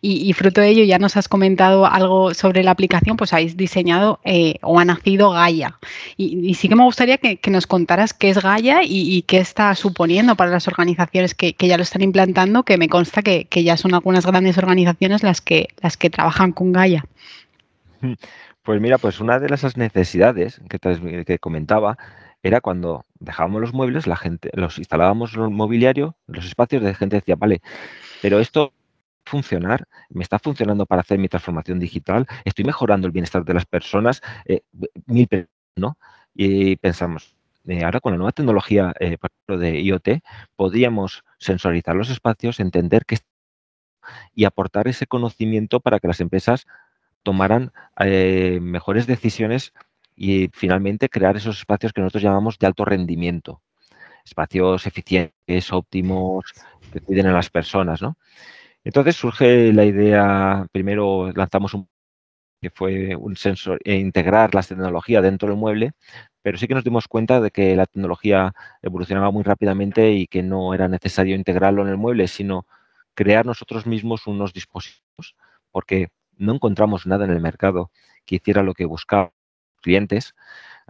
Y, 0.00 0.32
fruto 0.32 0.62
de 0.62 0.68
ello 0.68 0.84
ya 0.84 0.98
nos 0.98 1.18
has 1.18 1.28
comentado 1.28 1.84
algo 1.84 2.32
sobre 2.32 2.62
la 2.62 2.70
aplicación, 2.70 3.18
pues 3.18 3.34
habéis 3.34 3.54
diseñado 3.54 4.18
eh, 4.24 4.54
o 4.62 4.78
ha 4.78 4.84
nacido 4.86 5.30
Gaia. 5.32 5.78
Y, 6.16 6.54
sí 6.54 6.70
que 6.70 6.76
me 6.76 6.84
gustaría 6.84 7.18
que, 7.18 7.38
nos 7.50 7.66
contaras 7.66 8.14
qué 8.14 8.30
es 8.30 8.42
Gaia 8.42 8.80
y, 8.82 9.22
qué 9.26 9.38
está 9.38 9.74
su 9.74 9.89
suponiendo 9.90 10.36
para 10.36 10.52
las 10.52 10.68
organizaciones 10.68 11.34
que, 11.34 11.54
ya 11.58 11.76
lo 11.76 11.82
están 11.82 12.02
implantando, 12.02 12.62
que 12.62 12.78
me 12.78 12.88
consta 12.88 13.22
que, 13.22 13.46
ya 13.50 13.76
son 13.76 13.94
algunas 13.94 14.24
grandes 14.24 14.56
organizaciones 14.56 15.22
las 15.22 15.40
que, 15.40 15.68
las 15.82 15.96
que 15.96 16.10
trabajan 16.10 16.52
con 16.52 16.72
Gaia. 16.72 17.04
Pues 18.62 18.80
mira, 18.80 18.98
pues 18.98 19.20
una 19.20 19.38
de 19.40 19.52
esas 19.52 19.76
necesidades 19.76 20.60
que, 20.68 21.38
comentaba 21.38 21.98
era 22.42 22.60
cuando 22.60 23.04
dejábamos 23.18 23.60
los 23.60 23.74
muebles, 23.74 24.06
la 24.06 24.16
gente, 24.16 24.50
los 24.54 24.78
instalábamos 24.78 25.34
el 25.34 25.50
mobiliario, 25.50 26.16
los 26.26 26.46
espacios, 26.46 26.82
de 26.82 26.94
gente 26.94 27.16
decía, 27.16 27.34
vale, 27.36 27.60
pero 28.22 28.38
esto 28.38 28.72
funcionar, 29.24 29.86
me 30.08 30.22
está 30.22 30.38
funcionando 30.38 30.86
para 30.86 31.02
hacer 31.02 31.18
mi 31.18 31.28
transformación 31.28 31.78
digital, 31.78 32.26
estoy 32.44 32.64
mejorando 32.64 33.06
el 33.06 33.12
bienestar 33.12 33.44
de 33.44 33.54
las 33.54 33.66
personas, 33.66 34.22
eh, 34.46 34.62
mil, 35.06 35.28
¿no? 35.76 35.98
Y 36.34 36.76
pensamos, 36.76 37.36
eh, 37.70 37.84
ahora 37.84 38.00
con 38.00 38.12
la 38.12 38.18
nueva 38.18 38.32
tecnología, 38.32 38.92
eh, 38.98 39.16
de 39.46 39.80
IoT, 39.80 40.08
podríamos 40.56 41.22
sensorizar 41.38 41.94
los 41.94 42.10
espacios, 42.10 42.58
entender 42.58 43.04
qué 43.06 43.18
y 44.34 44.44
aportar 44.44 44.88
ese 44.88 45.06
conocimiento 45.06 45.78
para 45.78 46.00
que 46.00 46.08
las 46.08 46.20
empresas 46.20 46.66
tomaran 47.22 47.72
eh, 48.00 48.58
mejores 48.60 49.06
decisiones 49.06 49.72
y 50.16 50.48
finalmente 50.52 51.08
crear 51.08 51.36
esos 51.36 51.58
espacios 51.58 51.92
que 51.92 52.00
nosotros 52.00 52.24
llamamos 52.24 52.58
de 52.58 52.66
alto 52.66 52.84
rendimiento. 52.84 53.62
Espacios 54.24 54.86
eficientes, 54.86 55.72
óptimos, 55.72 56.46
que 56.92 57.00
cuiden 57.00 57.26
a 57.26 57.32
las 57.32 57.50
personas, 57.50 58.02
¿no? 58.02 58.18
Entonces 58.82 59.14
surge 59.14 59.72
la 59.72 59.84
idea, 59.84 60.66
primero 60.72 61.30
lanzamos 61.32 61.74
un 61.74 61.88
que 62.60 62.70
fue 62.70 63.16
un 63.16 63.36
sensor, 63.36 63.80
e 63.84 63.96
integrar 63.96 64.54
la 64.54 64.62
tecnología 64.62 65.22
dentro 65.22 65.48
del 65.48 65.56
mueble, 65.56 65.92
pero 66.42 66.58
sí 66.58 66.66
que 66.68 66.74
nos 66.74 66.84
dimos 66.84 67.08
cuenta 67.08 67.40
de 67.40 67.50
que 67.50 67.76
la 67.76 67.86
tecnología 67.86 68.54
evolucionaba 68.82 69.30
muy 69.30 69.42
rápidamente 69.42 70.12
y 70.12 70.26
que 70.26 70.42
no 70.42 70.74
era 70.74 70.88
necesario 70.88 71.36
integrarlo 71.36 71.82
en 71.82 71.88
el 71.88 71.96
mueble, 71.96 72.28
sino 72.28 72.66
crear 73.14 73.44
nosotros 73.46 73.86
mismos 73.86 74.26
unos 74.26 74.52
dispositivos, 74.52 75.36
porque 75.70 76.08
no 76.36 76.54
encontramos 76.54 77.06
nada 77.06 77.24
en 77.24 77.32
el 77.32 77.40
mercado 77.40 77.90
que 78.24 78.36
hiciera 78.36 78.62
lo 78.62 78.74
que 78.74 78.86
buscaban 78.86 79.26
los 79.74 79.82
clientes. 79.82 80.34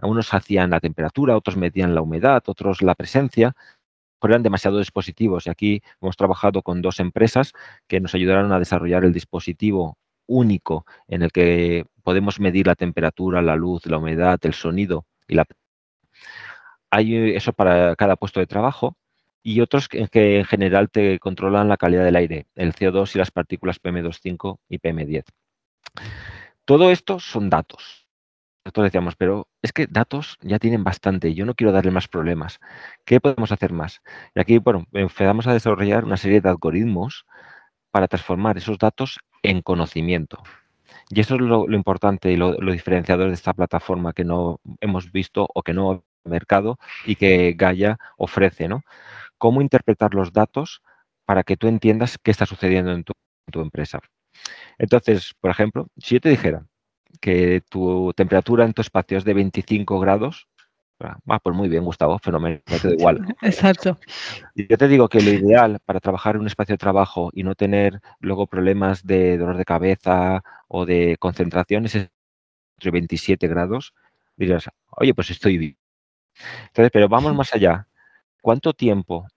Unos 0.01 0.33
hacían 0.33 0.71
la 0.71 0.79
temperatura, 0.79 1.37
otros 1.37 1.57
medían 1.57 1.93
la 1.95 2.01
humedad, 2.01 2.43
otros 2.47 2.81
la 2.81 2.95
presencia, 2.95 3.55
pero 4.19 4.33
eran 4.33 4.43
demasiados 4.43 4.79
dispositivos 4.79 5.47
y 5.47 5.49
aquí 5.49 5.83
hemos 6.01 6.15
trabajado 6.15 6.61
con 6.61 6.81
dos 6.81 6.99
empresas 6.99 7.53
que 7.87 7.99
nos 7.99 8.15
ayudaron 8.15 8.51
a 8.53 8.59
desarrollar 8.59 9.03
el 9.03 9.13
dispositivo 9.13 9.97
único 10.27 10.85
en 11.07 11.23
el 11.23 11.31
que 11.31 11.85
podemos 12.03 12.39
medir 12.39 12.67
la 12.67 12.75
temperatura, 12.75 13.41
la 13.41 13.55
luz, 13.55 13.85
la 13.85 13.97
humedad, 13.97 14.39
el 14.43 14.53
sonido 14.53 15.05
Hay 16.89 17.15
eh, 17.15 17.35
eso 17.35 17.53
para 17.53 17.95
cada 17.95 18.15
puesto 18.15 18.39
de 18.39 18.47
trabajo 18.47 18.97
y 19.43 19.61
otros 19.61 19.87
que, 19.87 20.37
en 20.37 20.45
general 20.45 20.89
te 20.89 21.19
controlan 21.19 21.69
la 21.69 21.77
calidad 21.77 22.03
del 22.03 22.15
aire, 22.15 22.47
el 22.55 22.73
CO2 22.73 23.15
y 23.15 23.17
las 23.17 23.31
partículas 23.31 23.81
PM2.5 23.81 24.59
y 24.69 24.79
PM10. 24.79 25.23
Todo 26.65 26.91
esto 26.91 27.19
son 27.19 27.49
datos. 27.49 28.07
Nosotros 28.63 28.85
decíamos, 28.85 29.15
pero 29.15 29.47
es 29.63 29.73
que 29.73 29.87
datos 29.87 30.37
ya 30.41 30.59
tienen 30.59 30.83
bastante, 30.83 31.33
yo 31.33 31.45
no 31.45 31.55
quiero 31.55 31.71
darle 31.71 31.89
más 31.89 32.07
problemas. 32.07 32.59
¿Qué 33.05 33.19
podemos 33.19 33.51
hacer 33.51 33.73
más? 33.73 34.01
Y 34.35 34.39
aquí, 34.39 34.59
bueno, 34.59 34.85
empezamos 34.93 35.47
a 35.47 35.53
desarrollar 35.53 36.05
una 36.05 36.17
serie 36.17 36.41
de 36.41 36.49
algoritmos 36.49 37.25
para 37.89 38.07
transformar 38.07 38.57
esos 38.57 38.77
datos 38.77 39.19
en 39.41 39.63
conocimiento. 39.63 40.43
Y 41.13 41.19
eso 41.19 41.35
es 41.35 41.41
lo, 41.41 41.69
importante 41.73 42.31
y 42.31 42.37
lo, 42.37 42.55
diferenciador 42.71 43.27
de 43.27 43.33
esta 43.33 43.53
plataforma 43.53 44.13
que 44.13 44.23
no 44.23 44.61
hemos 44.79 45.11
visto 45.11 45.45
o 45.53 45.61
que 45.61 45.73
no 45.73 46.05
mercado 46.23 46.77
y 47.05 47.15
que 47.15 47.53
Gaia 47.57 47.97
ofrece, 48.17 48.69
¿no? 48.69 48.83
Cómo 49.37 49.61
interpretar 49.61 50.13
los 50.13 50.31
datos 50.31 50.81
para 51.25 51.43
que 51.43 51.57
tú 51.57 51.67
entiendas 51.67 52.17
qué 52.17 52.31
está 52.31 52.45
sucediendo 52.45 52.93
en 52.93 53.03
tu, 53.03 53.13
en 53.47 53.51
tu 53.51 53.61
empresa. 53.61 53.99
Entonces, 54.77 55.33
por 55.41 55.51
ejemplo, 55.51 55.87
si 55.97 56.15
yo 56.15 56.21
te 56.21 56.29
dijera 56.29 56.65
que 57.19 57.61
tu 57.69 58.13
temperatura 58.15 58.63
en 58.63 58.73
tu 58.73 58.81
espacio 58.81 59.17
es 59.17 59.25
de 59.25 59.33
25 59.33 59.99
grados, 59.99 60.47
Ah, 61.03 61.39
pues 61.39 61.55
muy 61.55 61.69
bien, 61.69 61.83
Gustavo, 61.83 62.19
fenomenal, 62.19 62.61
me 62.69 62.79
quedo 62.79 62.93
igual. 62.93 63.35
Exacto. 63.41 63.97
Yo 64.55 64.77
te 64.77 64.87
digo 64.87 65.09
que 65.09 65.21
lo 65.21 65.31
ideal 65.31 65.79
para 65.85 65.99
trabajar 65.99 66.35
en 66.35 66.41
un 66.41 66.47
espacio 66.47 66.73
de 66.73 66.77
trabajo 66.77 67.29
y 67.33 67.43
no 67.43 67.55
tener 67.55 68.01
luego 68.19 68.47
problemas 68.47 69.05
de 69.05 69.37
dolor 69.37 69.57
de 69.57 69.65
cabeza 69.65 70.43
o 70.67 70.85
de 70.85 71.17
concentración 71.19 71.85
es 71.85 71.95
entre 71.95 72.91
27 72.91 73.47
grados. 73.47 73.93
Dirás, 74.35 74.69
oye, 74.91 75.13
pues 75.13 75.29
estoy 75.29 75.57
bien. 75.57 75.77
Entonces, 76.67 76.91
pero 76.91 77.09
vamos 77.09 77.35
más 77.35 77.53
allá. 77.53 77.87
¿Cuánto 78.41 78.73
tiempo 78.73 79.27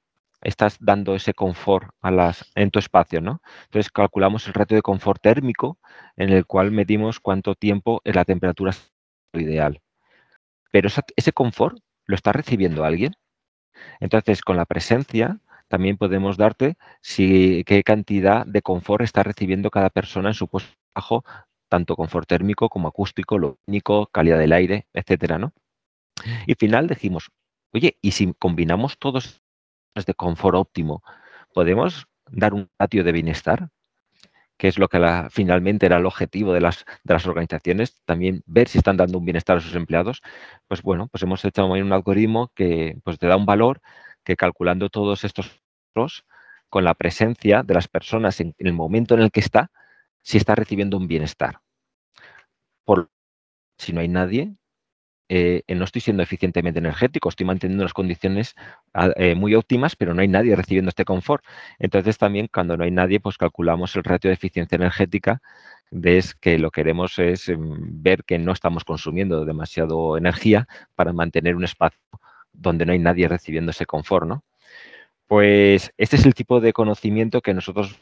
estás 0.40 0.76
dando 0.80 1.14
ese 1.14 1.34
confort 1.34 1.90
a 2.00 2.10
las, 2.10 2.50
en 2.54 2.70
tu 2.70 2.78
espacio, 2.78 3.20
¿no? 3.20 3.40
Entonces 3.64 3.90
calculamos 3.90 4.46
el 4.46 4.54
ratio 4.54 4.76
de 4.76 4.82
confort 4.82 5.20
térmico 5.20 5.78
en 6.16 6.30
el 6.30 6.46
cual 6.46 6.70
medimos 6.70 7.20
cuánto 7.20 7.54
tiempo 7.54 8.00
es 8.04 8.14
la 8.14 8.24
temperatura 8.24 8.72
ideal 9.32 9.80
pero 10.74 10.88
ese 10.88 11.32
confort 11.32 11.78
lo 12.04 12.16
está 12.16 12.32
recibiendo 12.32 12.84
alguien. 12.84 13.14
Entonces, 14.00 14.42
con 14.42 14.56
la 14.56 14.66
presencia 14.66 15.38
también 15.68 15.96
podemos 15.96 16.36
darte 16.36 16.76
si, 17.00 17.62
qué 17.64 17.84
cantidad 17.84 18.44
de 18.44 18.60
confort 18.60 19.04
está 19.04 19.22
recibiendo 19.22 19.70
cada 19.70 19.88
persona 19.88 20.30
en 20.30 20.34
su 20.34 20.48
puesto 20.48 20.72
trabajo, 20.92 21.24
tanto 21.68 21.94
confort 21.94 22.28
térmico 22.28 22.68
como 22.70 22.88
acústico, 22.88 23.38
lumínico, 23.38 24.08
calidad 24.08 24.36
del 24.36 24.52
aire, 24.52 24.88
etcétera, 24.92 25.38
¿no? 25.38 25.52
Y 26.44 26.50
al 26.50 26.58
final 26.58 26.88
decimos, 26.88 27.30
oye, 27.72 27.96
¿y 28.02 28.10
si 28.10 28.34
combinamos 28.34 28.98
todos 28.98 29.44
de 29.94 30.14
confort 30.14 30.56
óptimo, 30.56 31.04
podemos 31.52 32.08
dar 32.32 32.52
un 32.52 32.68
patio 32.76 33.04
de 33.04 33.12
bienestar? 33.12 33.68
Que 34.56 34.68
es 34.68 34.78
lo 34.78 34.88
que 34.88 35.00
finalmente 35.30 35.86
era 35.86 35.98
el 35.98 36.06
objetivo 36.06 36.52
de 36.52 36.60
las, 36.60 36.84
organizaciones, 37.26 38.00
también 38.04 38.42
ver 38.46 38.68
si 38.68 38.78
están 38.78 38.96
dando 38.96 39.18
un 39.18 39.24
bienestar 39.24 39.56
a 39.56 39.60
sus 39.60 39.74
empleados, 39.74 40.22
pues 40.68 40.82
bueno, 40.82 41.08
pues 41.08 41.22
hemos 41.22 41.44
hecho 41.44 41.66
un 41.66 41.92
algoritmo 41.92 42.52
que 42.54 42.98
pues, 43.04 43.18
te 43.18 43.26
da 43.26 43.36
un 43.36 43.46
valor 43.46 43.80
que 44.24 44.36
calculando 44.36 44.88
todos 44.88 45.24
estos 45.24 45.60
pros, 45.92 46.24
con 46.70 46.84
la 46.84 46.94
presencia 46.94 47.62
de 47.62 47.74
las 47.74 47.88
personas 47.88 48.40
en, 48.40 48.54
el 48.58 48.72
momento 48.72 49.14
en 49.14 49.20
el 49.20 49.30
que 49.30 49.40
está, 49.40 49.70
si 50.22 50.38
está 50.38 50.54
recibiendo 50.54 50.96
un 50.96 51.06
bienestar. 51.06 51.60
Por 52.84 53.10
si 53.78 53.92
no 53.92 54.00
hay 54.00 54.08
nadie, 54.08 54.56
eh, 55.28 55.62
no 55.68 55.84
estoy 55.84 56.00
siendo 56.00 56.22
eficientemente 56.22 56.78
energético, 56.78 57.28
estoy 57.28 57.46
manteniendo 57.46 57.82
unas 57.82 57.94
condiciones 57.94 58.54
ah, 58.92 59.10
eh, 59.16 59.34
muy 59.34 59.54
óptimas, 59.54 59.96
pero 59.96 60.14
no 60.14 60.22
hay 60.22 60.28
nadie 60.28 60.54
recibiendo 60.56 60.90
este 60.90 61.04
confort. 61.04 61.44
Entonces 61.78 62.18
también 62.18 62.48
cuando 62.52 62.76
no 62.76 62.84
hay 62.84 62.90
nadie, 62.90 63.20
pues 63.20 63.38
calculamos 63.38 63.96
el 63.96 64.04
ratio 64.04 64.28
de 64.28 64.34
eficiencia 64.34 64.76
energética, 64.76 65.40
de 65.90 66.22
que 66.40 66.58
lo 66.58 66.70
que 66.70 66.80
queremos 66.80 67.18
es 67.18 67.48
em, 67.48 68.02
ver 68.02 68.24
que 68.24 68.38
no 68.38 68.52
estamos 68.52 68.84
consumiendo 68.84 69.44
demasiado 69.44 70.16
energía 70.18 70.66
para 70.94 71.12
mantener 71.12 71.56
un 71.56 71.64
espacio 71.64 72.00
donde 72.52 72.86
no 72.86 72.92
hay 72.92 72.98
nadie 72.98 73.28
recibiendo 73.28 73.70
ese 73.70 73.86
confort, 73.86 74.26
¿no? 74.26 74.44
Pues 75.26 75.92
este 75.96 76.16
es 76.16 76.26
el 76.26 76.34
tipo 76.34 76.60
de 76.60 76.72
conocimiento 76.72 77.40
que 77.40 77.54
nosotros 77.54 78.00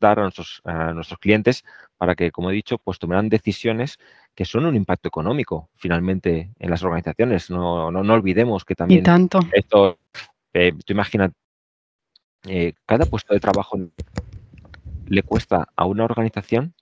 dar 0.00 0.18
a 0.18 0.22
nuestros, 0.22 0.60
a 0.64 0.92
nuestros 0.92 1.18
clientes 1.18 1.64
para 1.96 2.14
que, 2.14 2.30
como 2.30 2.50
he 2.50 2.54
dicho, 2.54 2.78
pues 2.78 2.98
tomarán 2.98 3.28
decisiones 3.28 3.98
que 4.34 4.44
son 4.44 4.66
un 4.66 4.76
impacto 4.76 5.08
económico 5.08 5.70
finalmente 5.76 6.50
en 6.58 6.70
las 6.70 6.82
organizaciones. 6.82 7.50
No, 7.50 7.90
no, 7.90 8.02
no 8.02 8.14
olvidemos 8.14 8.64
que 8.64 8.74
también 8.74 9.02
tanto. 9.02 9.40
esto, 9.52 9.98
eh, 10.52 10.72
tú 10.84 10.92
imaginas, 10.92 11.30
eh, 12.46 12.74
cada 12.86 13.06
puesto 13.06 13.32
de 13.32 13.40
trabajo 13.40 13.78
le 15.06 15.22
cuesta 15.22 15.68
a 15.76 15.84
una 15.86 16.04
organización 16.04 16.74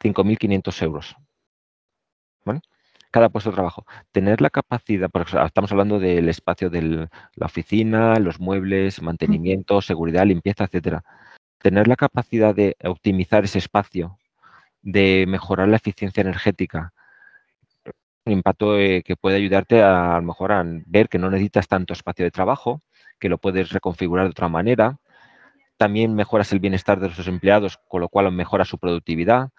5.500 0.00 0.82
euros. 0.82 1.16
¿Vale? 2.44 2.60
Cada 3.10 3.28
puesto 3.28 3.50
de 3.50 3.54
trabajo. 3.54 3.86
Tener 4.10 4.40
la 4.40 4.50
capacidad, 4.50 5.10
porque 5.10 5.36
estamos 5.44 5.70
hablando 5.70 5.98
del 5.98 6.28
espacio 6.28 6.70
de 6.70 7.08
la 7.34 7.46
oficina, 7.46 8.18
los 8.18 8.40
muebles, 8.40 9.02
mantenimiento, 9.02 9.80
seguridad, 9.82 10.24
limpieza, 10.24 10.64
etcétera 10.64 11.04
tener 11.62 11.86
la 11.88 11.96
capacidad 11.96 12.54
de 12.54 12.76
optimizar 12.84 13.44
ese 13.44 13.58
espacio, 13.58 14.18
de 14.82 15.24
mejorar 15.28 15.68
la 15.68 15.76
eficiencia 15.76 16.20
energética, 16.20 16.92
un 18.24 18.32
impacto 18.32 18.78
eh, 18.78 19.02
que 19.04 19.16
puede 19.16 19.36
ayudarte 19.36 19.82
a, 19.82 20.16
a 20.16 20.22
ver 20.86 21.08
que 21.08 21.18
no 21.18 21.30
necesitas 21.30 21.68
tanto 21.68 21.92
espacio 21.92 22.24
de 22.24 22.30
trabajo, 22.30 22.82
que 23.18 23.28
lo 23.28 23.38
puedes 23.38 23.70
reconfigurar 23.70 24.26
de 24.26 24.30
otra 24.30 24.48
manera. 24.48 24.98
También 25.76 26.14
mejoras 26.14 26.52
el 26.52 26.60
bienestar 26.60 27.00
de 27.00 27.08
los 27.08 27.26
empleados, 27.28 27.78
con 27.88 28.00
lo 28.00 28.08
cual 28.08 28.30
mejoras 28.32 28.68
su 28.68 28.78
productividad. 28.78 29.50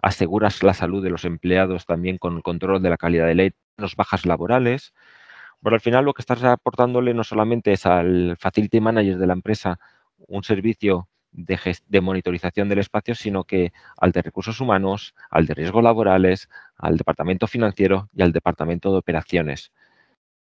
Aseguras 0.00 0.62
la 0.62 0.74
salud 0.74 1.02
de 1.02 1.10
los 1.10 1.24
empleados 1.24 1.86
también 1.86 2.18
con 2.18 2.36
el 2.36 2.42
control 2.42 2.82
de 2.82 2.90
la 2.90 2.96
calidad 2.96 3.24
de 3.24 3.30
aire, 3.30 3.54
los 3.76 3.96
bajas 3.96 4.26
laborales. 4.26 4.94
Pero 5.62 5.74
al 5.74 5.80
final 5.80 6.04
lo 6.04 6.14
que 6.14 6.22
estás 6.22 6.42
aportándole 6.44 7.14
no 7.14 7.24
solamente 7.24 7.72
es 7.72 7.86
al 7.86 8.36
facility 8.38 8.80
manager 8.80 9.18
de 9.18 9.26
la 9.26 9.32
empresa 9.32 9.78
un 10.28 10.42
servicio 10.44 11.08
de, 11.32 12.00
monitorización 12.00 12.68
del 12.68 12.78
espacio, 12.80 13.14
sino 13.14 13.44
que 13.44 13.72
al 13.96 14.12
de 14.12 14.22
recursos 14.22 14.60
humanos, 14.60 15.14
al 15.30 15.46
de 15.46 15.54
riesgos 15.54 15.82
laborales, 15.82 16.48
al 16.76 16.96
departamento 16.96 17.46
financiero 17.46 18.08
y 18.14 18.22
al 18.22 18.32
departamento 18.32 18.92
de 18.92 18.98
operaciones. 18.98 19.72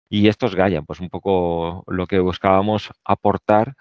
Y 0.08 0.28
esto 0.28 0.46
es 0.46 0.54
Gaia, 0.54 0.82
pues 0.82 1.00
un 1.00 1.08
poco 1.08 1.84
lo 1.86 2.06
que 2.06 2.18
buscábamos 2.18 2.90
aportar, 3.04 3.76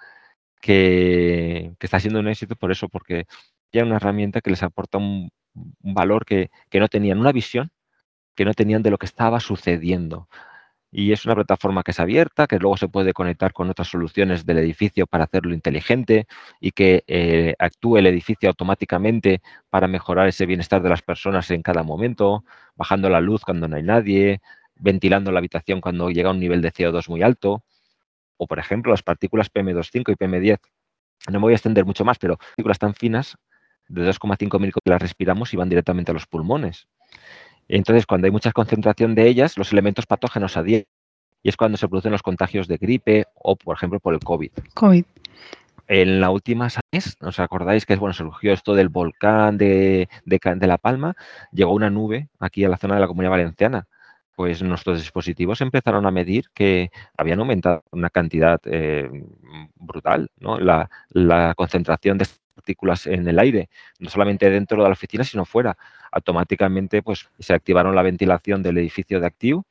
que, 0.62 1.74
está 1.80 2.00
siendo 2.00 2.20
un 2.20 2.28
éxito 2.28 2.56
por 2.56 2.72
eso, 2.72 2.90
porque 2.90 3.26
ya 3.72 3.84
una 3.84 3.98
herramienta 3.98 4.42
que 4.42 4.52
les 4.52 4.64
aporta 4.64 4.98
un, 5.00 5.32
valor 5.82 6.26
que, 6.26 6.52
que 6.70 6.80
no 6.80 6.88
tenían, 6.88 7.20
una 7.20 7.32
visión 7.32 7.72
que 8.36 8.46
no 8.46 8.54
tenían 8.54 8.84
de 8.84 8.92
lo 8.92 8.98
que 8.98 9.08
estaba 9.08 9.40
sucediendo 9.40 10.30
y 10.92 11.12
es 11.12 11.26
una 11.26 11.36
plataforma 11.36 11.84
que 11.84 11.92
es 11.92 12.00
abierta, 12.00 12.48
que 12.48 12.58
luego 12.58 12.78
se 12.78 12.88
puede 12.88 13.14
conectar 13.14 13.54
con 13.54 13.70
otras 13.70 13.90
soluciones 13.90 14.46
del 14.46 14.58
edificio 14.60 15.06
para 15.06 15.26
hacerlo 15.26 15.54
inteligente 15.54 16.28
y 16.60 16.72
que 16.72 17.04
eh, 17.08 17.54
actúe 17.60 17.98
el 17.98 18.08
edificio 18.08 18.50
automáticamente 18.50 19.42
para 19.70 19.88
mejorar 19.88 20.28
ese 20.28 20.46
bienestar 20.46 20.82
de 20.82 20.90
las 20.90 21.02
personas 21.02 21.52
en 21.52 21.62
cada 21.62 21.84
momento, 21.84 22.44
bajando 22.76 23.10
la 23.10 23.22
luz 23.22 23.44
cuando 23.46 23.68
no 23.68 23.76
hay 23.76 23.84
nadie, 23.84 24.42
ventilando 24.76 25.32
la 25.32 25.40
habitación 25.40 25.82
cuando 25.82 26.10
llega 26.10 26.30
a 26.30 26.34
un 26.34 26.40
nivel 26.40 26.62
de 26.62 26.72
CO2 26.72 27.08
muy 27.10 27.22
alto, 27.22 27.64
o 28.38 28.48
por 28.48 28.60
ejemplo 28.60 28.92
las 28.92 29.04
partículas 29.04 29.52
PM2.5 29.52 30.12
y 30.12 30.16
PM10. 30.16 30.60
No 31.28 31.34
me 31.34 31.40
voy 31.40 31.54
a 31.54 31.56
extender 31.58 31.86
mucho 31.86 32.06
más, 32.06 32.18
pero 32.18 32.38
partículas 32.38 32.80
tan 32.80 32.96
finas 32.96 33.38
de 33.90 34.08
2,5 34.10 34.60
mil 34.60 34.72
que 34.72 34.80
las 34.90 35.02
respiramos 35.02 35.54
y 35.54 35.58
van 35.58 35.70
directamente 35.70 36.12
a 36.12 36.14
los 36.14 36.26
pulmones. 36.26 36.88
Entonces, 37.70 38.06
cuando 38.06 38.26
hay 38.26 38.32
mucha 38.32 38.52
concentración 38.52 39.16
de 39.16 39.28
ellas, 39.28 39.58
los 39.58 39.72
elementos 39.72 40.06
patógenos 40.06 40.58
adhieren. 40.58 40.88
Y 41.42 41.50
es 41.50 41.56
cuando 41.56 41.78
se 41.78 41.88
producen 41.88 42.12
los 42.12 42.24
contagios 42.24 42.68
de 42.68 42.78
gripe 42.78 43.26
o, 43.36 43.56
por 43.56 43.78
ejemplo, 43.78 44.00
por 44.00 44.14
el 44.14 44.20
COVID. 44.20 44.52
COVID. 44.74 45.06
En 45.88 46.20
la 46.20 46.30
última 46.30 46.68
vez, 46.92 47.16
¿os 47.22 47.40
acordáis 47.40 47.86
que 47.86 47.96
bueno, 47.96 48.14
surgió 48.14 48.54
esto 48.54 48.76
del 48.76 48.90
volcán 48.90 49.58
de, 49.58 50.10
de, 50.26 50.68
La 50.68 50.78
Palma? 50.78 51.16
Llegó 51.52 51.74
una 51.74 51.90
nube 51.90 52.30
aquí 52.40 52.64
a 52.64 52.70
la 52.70 52.78
zona 52.78 52.96
de 52.96 53.02
la 53.02 53.08
Comunidad 53.08 53.32
Valenciana. 53.32 53.88
Pues 54.36 54.62
nuestros 54.62 55.00
dispositivos 55.00 55.62
empezaron 55.62 56.06
a 56.06 56.12
medir 56.12 56.46
que 56.54 56.92
habían 57.18 57.40
aumentado 57.40 57.84
una 57.92 58.10
cantidad 58.10 58.60
eh, 58.66 59.10
brutal, 59.76 60.30
¿no? 60.40 60.60
La, 60.60 60.90
la 61.10 61.54
concentración 61.56 62.18
de 62.18 62.26
partículas 62.70 63.08
en 63.08 63.28
el 63.28 63.40
aire, 63.40 63.70
no 64.00 64.10
solamente 64.10 64.50
dentro 64.50 64.84
de 64.84 64.90
la 64.90 64.94
oficina, 64.94 65.24
sino 65.24 65.46
fuera. 65.46 65.76
Automáticamente 66.12 67.02
pues, 67.02 67.28
se 67.40 67.54
activaron 67.54 67.96
la 67.96 68.04
ventilación 68.04 68.62
del 68.62 68.78
edificio 68.78 69.20
de 69.20 69.26
Active 69.26 69.62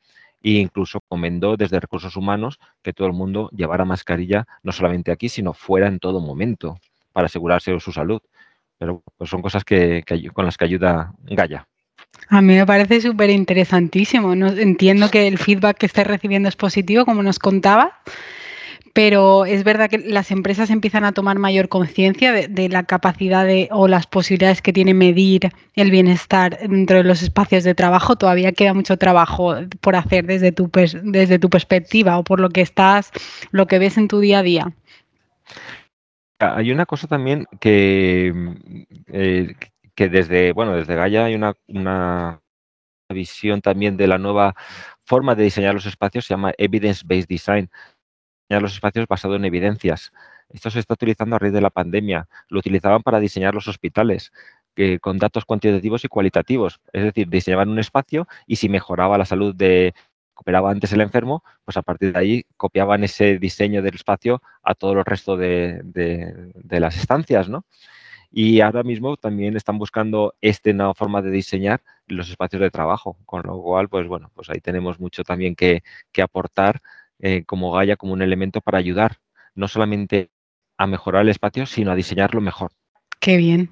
e 0.42 0.50
incluso 0.50 1.00
comendó 1.08 1.56
desde 1.56 1.78
recursos 1.78 2.16
humanos 2.16 2.58
que 2.82 2.92
todo 2.92 3.06
el 3.06 3.12
mundo 3.12 3.50
llevara 3.52 3.84
mascarilla, 3.84 4.46
no 4.62 4.72
solamente 4.72 5.12
aquí, 5.12 5.28
sino 5.28 5.52
fuera 5.52 5.86
en 5.86 6.00
todo 6.00 6.20
momento, 6.20 6.78
para 7.12 7.26
asegurarse 7.26 7.72
de 7.72 7.80
su 7.80 7.92
salud. 7.92 8.20
Pero 8.78 9.02
pues, 9.16 9.30
son 9.30 9.42
cosas 9.42 9.64
que, 9.64 10.02
con 10.32 10.44
las 10.44 10.56
que 10.56 10.64
ayuda 10.64 11.12
Gaia. 11.24 11.66
A 12.28 12.42
mí 12.42 12.54
me 12.54 12.66
parece 12.66 13.00
súper 13.00 13.30
interesantísimo. 13.30 14.34
No, 14.34 14.48
entiendo 14.48 15.08
que 15.10 15.28
el 15.28 15.38
feedback 15.38 15.78
que 15.78 15.86
estés 15.86 16.06
recibiendo 16.06 16.48
es 16.48 16.56
positivo, 16.56 17.04
como 17.04 17.22
nos 17.22 17.38
contaba, 17.38 18.00
pero 18.98 19.46
es 19.46 19.62
verdad 19.62 19.88
que 19.88 19.98
las 19.98 20.32
empresas 20.32 20.70
empiezan 20.70 21.04
a 21.04 21.12
tomar 21.12 21.38
mayor 21.38 21.68
conciencia 21.68 22.32
de, 22.32 22.68
la 22.68 22.82
capacidad 22.82 23.46
de, 23.46 23.68
o 23.70 23.86
las 23.86 24.08
posibilidades 24.08 24.60
que 24.60 24.72
tiene 24.72 24.92
medir 24.92 25.52
el 25.74 25.92
bienestar 25.92 26.58
dentro 26.58 26.96
de 26.96 27.04
los 27.04 27.22
espacios 27.22 27.62
de 27.62 27.76
trabajo. 27.76 28.16
Todavía 28.16 28.50
queda 28.50 28.74
mucho 28.74 28.96
trabajo 28.96 29.54
por 29.80 29.94
hacer 29.94 30.26
desde 30.26 30.50
tu, 30.50 30.68
desde 31.04 31.38
tu 31.38 31.48
perspectiva 31.48 32.18
o 32.18 32.24
por 32.24 32.40
lo 32.40 32.48
que 32.48 32.60
estás, 32.60 33.12
lo 33.52 33.68
que 33.68 33.78
ves 33.78 33.98
en 33.98 34.08
tu 34.08 34.18
día 34.18 34.40
a 34.40 34.42
día. 34.42 34.72
Hay 36.40 36.72
una 36.72 36.84
cosa 36.84 37.06
también 37.06 37.46
que, 37.60 38.34
eh, 39.12 39.54
que 39.94 40.08
desde, 40.08 40.50
bueno, 40.52 40.74
desde 40.74 40.96
Gaia 40.96 41.26
hay 41.26 41.36
una, 41.36 41.54
una 41.68 42.40
visión 43.08 43.60
también 43.60 43.96
de 43.96 44.08
la 44.08 44.18
nueva 44.18 44.56
forma 45.04 45.36
de 45.36 45.44
diseñar 45.44 45.74
los 45.74 45.86
espacios, 45.86 46.26
se 46.26 46.34
llama 46.34 46.52
Evidence-Based 46.58 47.28
Design 47.28 47.70
los 48.48 48.74
espacios 48.74 49.06
basados 49.06 49.36
en 49.36 49.44
evidencias. 49.44 50.12
Esto 50.50 50.70
se 50.70 50.80
está 50.80 50.94
utilizando 50.94 51.36
a 51.36 51.38
raíz 51.38 51.52
de 51.52 51.60
la 51.60 51.70
pandemia. 51.70 52.28
Lo 52.48 52.58
utilizaban 52.58 53.02
para 53.02 53.20
diseñar 53.20 53.54
los 53.54 53.68
hospitales 53.68 54.32
que, 54.74 54.98
con 54.98 55.18
datos 55.18 55.44
cuantitativos 55.44 56.04
y 56.04 56.08
cualitativos. 56.08 56.80
Es 56.92 57.04
decir, 57.04 57.28
diseñaban 57.28 57.68
un 57.68 57.78
espacio 57.78 58.26
y 58.46 58.56
si 58.56 58.68
mejoraba 58.68 59.18
la 59.18 59.26
salud 59.26 59.54
de 59.54 59.94
operaba 60.38 60.70
antes 60.70 60.92
el 60.92 61.00
enfermo, 61.00 61.42
pues 61.64 61.76
a 61.76 61.82
partir 61.82 62.12
de 62.12 62.18
ahí 62.20 62.44
copiaban 62.56 63.02
ese 63.02 63.38
diseño 63.38 63.82
del 63.82 63.96
espacio 63.96 64.40
a 64.62 64.74
todo 64.74 64.92
el 64.92 65.04
resto 65.04 65.36
de, 65.36 65.82
las 66.70 66.96
estancias, 66.96 67.48
¿no? 67.48 67.64
Y 68.30 68.60
ahora 68.60 68.84
mismo 68.84 69.16
también 69.16 69.56
están 69.56 69.78
buscando 69.78 70.34
esta 70.40 70.72
nueva 70.72 70.94
forma 70.94 71.22
de 71.22 71.30
diseñar 71.30 71.82
los 72.06 72.30
espacios 72.30 72.62
de 72.62 72.70
trabajo, 72.70 73.16
con 73.26 73.42
lo 73.42 73.60
cual, 73.60 73.88
pues 73.88 74.06
bueno, 74.06 74.30
pues 74.34 74.48
ahí 74.50 74.60
tenemos 74.60 75.00
mucho 75.00 75.24
también 75.24 75.56
que 75.56 75.82
aportar 76.22 76.80
eh, 77.20 77.44
como 77.44 77.72
Gaia 77.72 77.96
como 77.96 78.12
un 78.12 78.22
elemento 78.22 78.60
para 78.60 78.78
ayudar 78.78 79.18
no 79.54 79.68
solamente 79.68 80.30
a 80.76 80.86
mejorar 80.86 81.22
el 81.22 81.30
espacio, 81.30 81.66
sino 81.66 81.90
a 81.90 81.96
diseñarlo 81.96 82.40
mejor. 82.40 82.70
Qué 83.20 83.36
bien. 83.36 83.70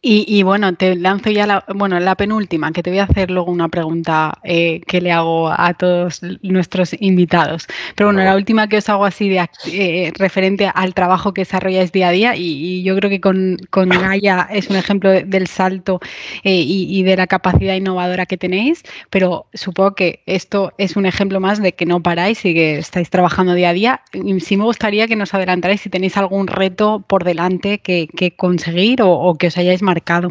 Y, 0.00 0.44
bueno, 0.44 0.76
te 0.76 0.94
lanzo 0.94 1.30
ya 1.30 1.44
la, 1.44 1.64
bueno, 1.74 1.98
la 1.98 2.14
penúltima, 2.14 2.70
que 2.70 2.84
te 2.84 2.90
voy 2.90 3.00
a 3.00 3.04
hacer 3.04 3.32
luego 3.32 3.50
una 3.50 3.68
pregunta 3.68 4.38
eh, 4.44 4.80
que 4.86 5.00
le 5.00 5.10
hago 5.10 5.50
a 5.50 5.74
todos 5.74 6.20
nuestros 6.42 6.94
invitados. 7.00 7.66
Pero 7.96 8.06
bueno, 8.10 8.22
la 8.22 8.36
última 8.36 8.68
que 8.68 8.76
os 8.76 8.88
hago 8.88 9.04
así 9.04 9.28
de 9.28 9.44
eh, 9.66 10.12
referente 10.16 10.70
al 10.72 10.94
trabajo 10.94 11.34
que 11.34 11.40
desarrolláis 11.40 11.90
día 11.90 12.08
a 12.08 12.10
día, 12.12 12.36
y, 12.36 12.84
yo 12.84 12.94
creo 12.94 13.10
que 13.10 13.20
con, 13.20 13.56
con, 13.70 13.88
Gaia 13.88 14.48
es 14.52 14.70
un 14.70 14.76
ejemplo 14.76 15.10
del 15.10 15.48
salto 15.48 15.98
eh, 16.44 16.62
y, 16.64 17.02
de 17.02 17.16
la 17.16 17.26
capacidad 17.26 17.74
innovadora 17.74 18.24
que 18.24 18.36
tenéis, 18.36 18.84
pero 19.10 19.46
supongo 19.52 19.96
que 19.96 20.22
esto 20.26 20.72
es 20.78 20.94
un 20.94 21.06
ejemplo 21.06 21.40
más 21.40 21.60
de 21.60 21.72
que 21.72 21.86
no 21.86 22.00
paráis 22.04 22.44
y 22.44 22.54
que 22.54 22.78
estáis 22.78 23.10
trabajando 23.10 23.54
día 23.54 23.70
a 23.70 23.72
día. 23.72 24.02
Y 24.12 24.38
sí 24.38 24.56
me 24.56 24.62
gustaría 24.62 25.08
que 25.08 25.16
nos 25.16 25.34
adelantarais 25.34 25.80
si 25.80 25.90
tenéis 25.90 26.16
algún 26.16 26.46
reto 26.46 27.04
por 27.04 27.24
delante 27.24 27.78
que, 27.78 28.08
conseguir 28.36 29.02
o, 29.02 29.10
o 29.10 29.34
que 29.34 29.48
os 29.48 29.58
hayáis 29.58 29.82
marcado? 29.88 30.30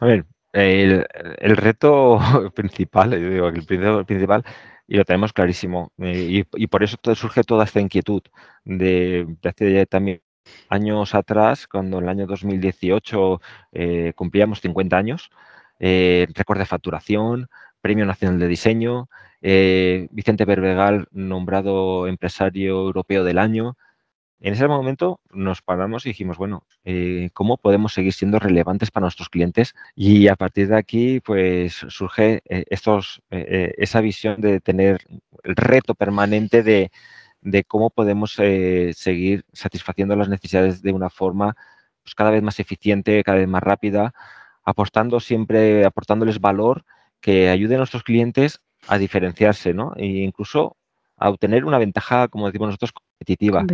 A 0.00 0.06
ver, 0.06 0.24
el, 0.52 1.56
reto 1.56 2.18
principal, 2.54 3.10
yo 3.10 3.30
digo, 3.30 3.48
el 3.48 4.04
principal, 4.04 4.44
y 4.86 4.96
lo 4.96 5.04
tenemos 5.04 5.32
clarísimo, 5.32 5.92
eh, 5.98 6.44
y, 6.52 6.66
por 6.66 6.82
eso 6.82 6.96
surge 7.14 7.42
toda 7.42 7.64
esta 7.64 7.80
inquietud 7.80 8.22
de, 8.64 9.26
hace 9.44 9.86
también 9.86 10.22
años 10.68 11.14
atrás, 11.14 11.66
cuando 11.66 11.98
en 11.98 12.04
el 12.04 12.10
año 12.10 12.26
2018 12.26 13.40
eh, 13.72 14.12
cumplíamos 14.14 14.60
50 14.60 14.96
años, 14.96 15.30
eh, 15.80 16.26
récord 16.34 16.58
de 16.58 16.66
facturación, 16.66 17.48
Premio 17.80 18.06
Nacional 18.06 18.38
de 18.38 18.48
Diseño, 18.48 19.08
Vicente 19.42 20.46
Berbegal 20.46 21.06
nombrado 21.12 22.06
empresario 22.06 22.78
europeo 22.78 23.24
del 23.24 23.38
año, 23.38 23.76
en 24.44 24.52
ese 24.52 24.68
momento 24.68 25.20
nos 25.32 25.62
paramos 25.62 26.04
y 26.04 26.10
dijimos, 26.10 26.36
bueno, 26.36 26.66
eh, 26.84 27.30
¿cómo 27.32 27.56
podemos 27.56 27.94
seguir 27.94 28.12
siendo 28.12 28.38
relevantes 28.38 28.90
para 28.90 29.04
nuestros 29.04 29.30
clientes? 29.30 29.74
Y 29.94 30.28
a 30.28 30.36
partir 30.36 30.68
de 30.68 30.76
aquí, 30.76 31.20
pues 31.20 31.72
surge 31.88 32.42
eh, 32.50 32.66
eh, 33.30 33.74
esa 33.78 34.00
visión 34.02 34.42
de 34.42 34.60
tener 34.60 35.00
el 35.44 35.56
reto 35.56 35.94
permanente 35.94 36.62
de, 36.62 36.90
cómo 37.66 37.88
podemos 37.88 38.34
seguir 38.34 39.46
satisfaciendo 39.54 40.14
las 40.14 40.28
necesidades 40.28 40.82
de 40.82 40.92
una 40.92 41.08
forma 41.08 41.56
pues, 42.02 42.14
cada 42.14 42.30
vez 42.30 42.42
más 42.42 42.60
eficiente, 42.60 43.24
cada 43.24 43.38
vez 43.38 43.48
más 43.48 43.62
rápida, 43.62 44.12
apostando 44.62 45.20
siempre, 45.20 45.86
aportándoles 45.86 46.38
valor 46.38 46.84
que 47.22 47.48
ayude 47.48 47.76
a 47.76 47.78
nuestros 47.78 48.02
clientes 48.02 48.60
a 48.88 48.98
diferenciarse, 48.98 49.72
¿no? 49.72 49.94
E 49.96 50.04
incluso 50.04 50.76
a 51.16 51.30
obtener 51.30 51.64
una 51.64 51.78
ventaja, 51.78 52.28
como 52.28 52.46
decimos 52.46 52.68
nosotros, 52.68 52.92
competitiva, 52.92 53.64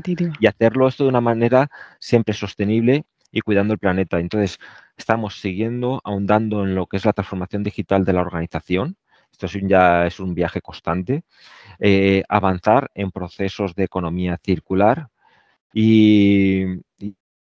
Y 0.40 0.46
hacerlo 0.46 0.88
esto 0.88 1.04
de 1.04 1.10
una 1.10 1.20
manera 1.20 1.70
siempre 1.98 2.34
sostenible 2.34 3.04
y 3.32 3.40
cuidando 3.40 3.72
el 3.72 3.78
planeta. 3.78 4.18
Entonces, 4.18 4.58
estamos 4.96 5.40
siguiendo, 5.40 6.00
ahondando 6.04 6.64
en 6.64 6.74
lo 6.74 6.86
que 6.86 6.96
es 6.96 7.04
la 7.04 7.12
transformación 7.12 7.62
digital 7.62 8.04
de 8.04 8.12
la 8.12 8.20
organización. 8.20 8.96
Esto 9.32 9.46
ya 9.46 10.06
es 10.06 10.20
un 10.20 10.34
viaje 10.34 10.60
constante. 10.60 11.24
Eh, 11.78 12.22
avanzar 12.28 12.90
en 12.94 13.10
procesos 13.10 13.74
de 13.74 13.84
economía 13.84 14.38
circular 14.44 15.08
y, 15.72 16.64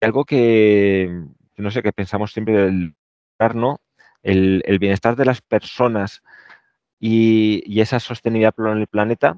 algo 0.01 0.25
que, 0.25 1.23
no 1.58 1.71
sé, 1.71 1.82
que 1.82 1.93
pensamos 1.93 2.34
siempre 2.34 2.65
el, 2.65 2.95
el, 4.23 4.63
el 4.65 4.79
bienestar 4.79 5.15
de 5.15 5.25
las 5.25 5.41
personas 5.41 6.23
y, 6.99 7.63
y, 7.65 7.82
esa 7.82 7.99
sostenibilidad 7.99 8.53
en 8.58 8.79
el 8.79 8.88
planeta 8.88 9.38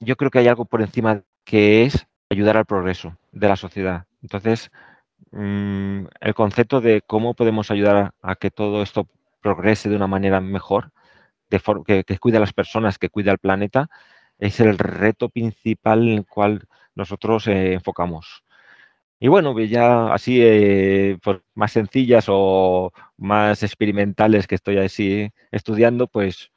yo 0.00 0.16
creo 0.16 0.30
que 0.30 0.38
hay 0.40 0.48
algo 0.48 0.64
por 0.64 0.82
encima 0.82 1.22
que 1.44 1.84
es 1.84 2.06
ayudar 2.30 2.56
al 2.56 2.66
progreso 2.66 3.16
de 3.32 3.48
la 3.48 3.56
sociedad. 3.56 4.06
Entonces, 4.22 4.70
mm, 5.32 6.06
el 6.20 6.34
concepto 6.34 6.80
de 6.80 7.02
cómo 7.02 7.34
podemos 7.34 7.70
ayudar 7.70 8.14
a, 8.22 8.36
que 8.36 8.50
todo 8.50 8.82
esto 8.82 9.08
progrese 9.40 9.88
de 9.88 9.96
una 9.96 10.06
manera 10.06 10.40
mejor, 10.40 10.92
que, 11.50 12.04
que 12.04 12.18
cuide 12.18 12.38
a 12.38 12.40
las 12.40 12.52
personas, 12.52 12.98
que 12.98 13.10
cuide 13.10 13.30
al 13.30 13.38
planeta, 13.38 13.88
es 14.38 14.60
el 14.60 14.78
reto 14.78 15.28
principal 15.30 16.02
en 16.08 16.18
el 16.18 16.26
cual 16.26 16.68
nosotros 16.94 17.46
eh, 17.48 17.74
enfocamos. 17.74 18.44
Y 19.20 19.28
bueno, 19.28 19.58
ya 19.60 20.12
así 20.14 20.40
eh, 20.42 21.18
pues, 21.22 21.40
más 21.54 21.72
sencillas 21.72 22.26
o 22.28 22.92
más 23.16 23.62
experimentales 23.62 24.46
que 24.46 24.54
estoy 24.56 24.78
así 24.78 25.30
estudiando, 25.50 26.06
pues, 26.08 26.52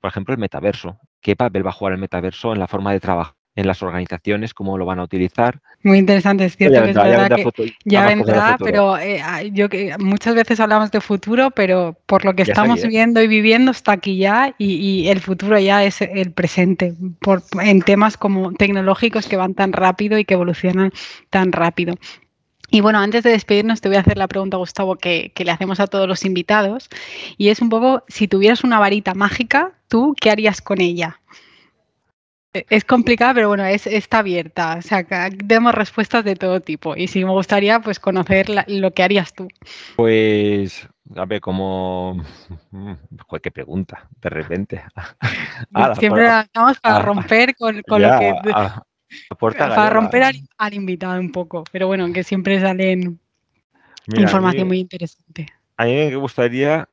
por 0.00 0.10
ejemplo, 0.10 0.34
el 0.34 0.40
metaverso 0.40 1.00
qué 1.20 1.36
papel 1.36 1.66
va 1.66 1.70
a 1.70 1.74
jugar 1.74 1.94
el 1.94 2.00
metaverso 2.00 2.52
en 2.52 2.58
la 2.58 2.66
forma 2.66 2.92
de 2.92 3.00
trabajo 3.00 3.38
en 3.58 3.66
las 3.66 3.82
organizaciones, 3.82 4.54
cómo 4.54 4.78
lo 4.78 4.86
van 4.86 5.00
a 5.00 5.02
utilizar. 5.02 5.60
Muy 5.82 5.98
interesante, 5.98 6.44
es 6.44 6.56
cierto 6.56 6.80
que 6.80 6.90
es 6.90 6.94
verdad 6.94 7.28
que 7.28 7.74
ya 7.84 8.06
vendrá, 8.06 8.56
pero 8.56 8.96
eh, 8.96 9.20
yo 9.52 9.68
que 9.68 9.96
muchas 9.98 10.36
veces 10.36 10.60
hablamos 10.60 10.92
de 10.92 11.00
futuro, 11.00 11.50
pero 11.50 11.98
por 12.06 12.24
lo 12.24 12.34
que 12.34 12.42
estamos 12.42 12.86
viendo 12.86 13.20
y 13.20 13.26
viviendo 13.26 13.72
está 13.72 13.92
aquí 13.92 14.16
ya 14.16 14.54
y, 14.58 15.08
el 15.08 15.18
futuro 15.18 15.58
ya 15.58 15.82
es 15.82 16.00
el 16.02 16.30
presente, 16.30 16.94
por, 17.20 17.42
en 17.60 17.82
temas 17.82 18.16
como 18.16 18.52
tecnológicos 18.52 19.26
que 19.26 19.36
van 19.36 19.54
tan 19.54 19.72
rápido 19.72 20.18
y 20.18 20.24
que 20.24 20.34
evolucionan 20.34 20.92
tan 21.28 21.50
rápido. 21.50 21.94
Y 22.70 22.80
bueno, 22.80 22.98
antes 22.98 23.22
de 23.22 23.30
despedirnos, 23.30 23.80
te 23.80 23.88
voy 23.88 23.96
a 23.96 24.00
hacer 24.00 24.18
la 24.18 24.28
pregunta, 24.28 24.58
Gustavo, 24.58 24.96
que, 24.96 25.32
le 25.36 25.50
hacemos 25.50 25.80
a 25.80 25.86
todos 25.86 26.06
los 26.06 26.24
invitados. 26.24 26.88
Y 27.38 27.48
es 27.48 27.60
un 27.60 27.70
poco, 27.70 28.04
si 28.08 28.28
tuvieras 28.28 28.62
una 28.62 28.78
varita 28.78 29.14
mágica, 29.14 29.72
¿tú 29.88 30.14
qué 30.20 30.30
harías 30.30 30.60
con 30.60 30.80
ella? 30.80 31.20
E, 32.52 32.66
es 32.68 32.84
complicada, 32.84 33.32
pero 33.34 33.48
bueno, 33.48 33.64
es, 33.64 33.86
está 33.86 34.18
abierta. 34.18 34.76
O 34.78 34.82
sea, 34.82 35.06
demos 35.30 35.74
respuestas 35.74 36.24
de 36.24 36.36
todo 36.36 36.60
tipo. 36.60 36.94
Y 36.94 37.08
sí 37.08 37.24
me 37.24 37.30
gustaría 37.30 37.80
pues 37.80 37.98
conocer 37.98 38.48
lo 38.66 38.90
que 38.92 39.02
harías 39.02 39.32
tú. 39.32 39.48
Pues, 39.96 40.86
a 41.16 41.24
ver, 41.24 41.40
como... 41.40 42.22
Joder, 43.26 43.42
qué 43.42 43.50
pregunta, 43.50 44.08
de 44.20 44.28
repente. 44.28 44.84
Siempre 45.98 46.24
la 46.24 46.46
para 46.52 46.76
ah, 46.82 47.02
romper 47.02 47.56
con, 47.56 47.76
lo 47.76 48.18
que... 48.18 48.34
Para 49.38 49.90
romper 49.90 50.22
al, 50.58 50.74
invitado 50.74 51.18
un 51.20 51.32
poco, 51.32 51.64
pero 51.72 51.86
bueno, 51.86 52.12
que 52.12 52.24
siempre 52.24 52.60
salen 52.60 53.18
información 54.06 54.68
muy 54.68 54.80
interesante. 54.80 55.48
A 55.76 55.84
mí 55.84 55.94
me 55.94 56.16
gustaría 56.16 56.88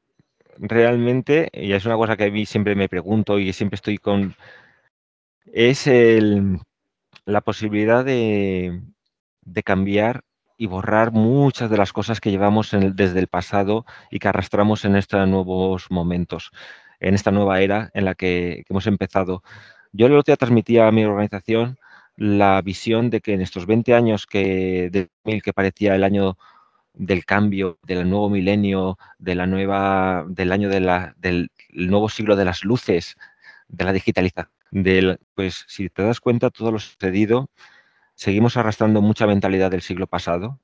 realmente, 0.58 1.50
y 1.54 1.74
es 1.74 1.86
una 1.86 1.96
cosa 1.96 2.16
que 2.16 2.26
a 2.26 2.32
mí 2.32 2.46
siempre 2.46 2.76
me 2.76 2.90
pregunto 2.90 3.40
y 3.40 3.52
siempre 3.54 3.76
estoy 3.76 3.98
con, 3.98 4.36
es 5.52 5.88
el, 5.88 6.60
la 7.26 7.42
posibilidad 7.42 8.06
de, 8.06 8.82
cambiar 9.64 10.24
y 10.58 10.68
borrar 10.68 11.12
muchas 11.12 11.70
de 11.70 11.78
las 11.78 11.92
cosas 11.92 12.22
que 12.22 12.32
llevamos 12.32 12.72
desde 12.72 13.20
el 13.20 13.28
pasado 13.28 13.86
y 14.10 14.20
que 14.20 14.28
arrastramos 14.28 14.86
en 14.86 14.96
estos 14.96 15.28
nuevos 15.28 15.88
momentos, 15.90 16.52
en 17.00 17.14
esta 17.14 17.32
nueva 17.32 17.62
era 17.62 17.90
en 17.94 18.06
la 18.06 18.16
que, 18.16 18.64
hemos 18.70 18.88
empezado. 18.88 19.44
Yo 19.92 20.08
el 20.08 20.14
otro 20.14 20.32
día 20.32 20.38
transmitía 20.38 20.88
a 20.88 20.92
mi 20.92 21.06
organización 21.06 21.78
la 22.18 22.62
visión 22.62 23.10
de 23.10 23.22
que 23.22 23.34
en 23.34 23.42
estos 23.42 23.66
20 23.66 23.94
años 23.94 24.26
que, 24.26 24.90
de, 24.92 25.42
que 25.42 25.54
parecía 25.54 25.96
el 25.96 26.04
año 26.04 26.38
del 26.94 27.26
cambio, 27.26 27.78
del 27.84 28.10
nuevo 28.10 28.30
milenio, 28.30 28.98
de 29.20 29.36
la 29.36 29.48
nueva, 29.48 30.26
del 30.30 30.52
año 30.52 30.70
de 30.70 30.80
la, 30.80 31.14
del 31.18 31.52
nuevo 31.72 32.10
siglo 32.10 32.36
de 32.36 32.46
las 32.46 32.64
luces, 32.64 33.16
de 33.68 33.86
la 33.86 33.94
digitalización, 33.94 34.50
del, 34.72 35.20
pues 35.34 35.66
si 35.68 35.90
te 35.90 36.04
das 36.04 36.20
cuenta 36.22 36.50
todo 36.52 36.72
lo 36.72 36.80
sucedido, 36.80 37.50
seguimos 38.16 38.58
arrastrando 38.58 39.02
mucha 39.02 39.28
mentalidad 39.28 39.72
del 39.72 39.82
siglo 39.82 40.08
pasado, 40.08 40.60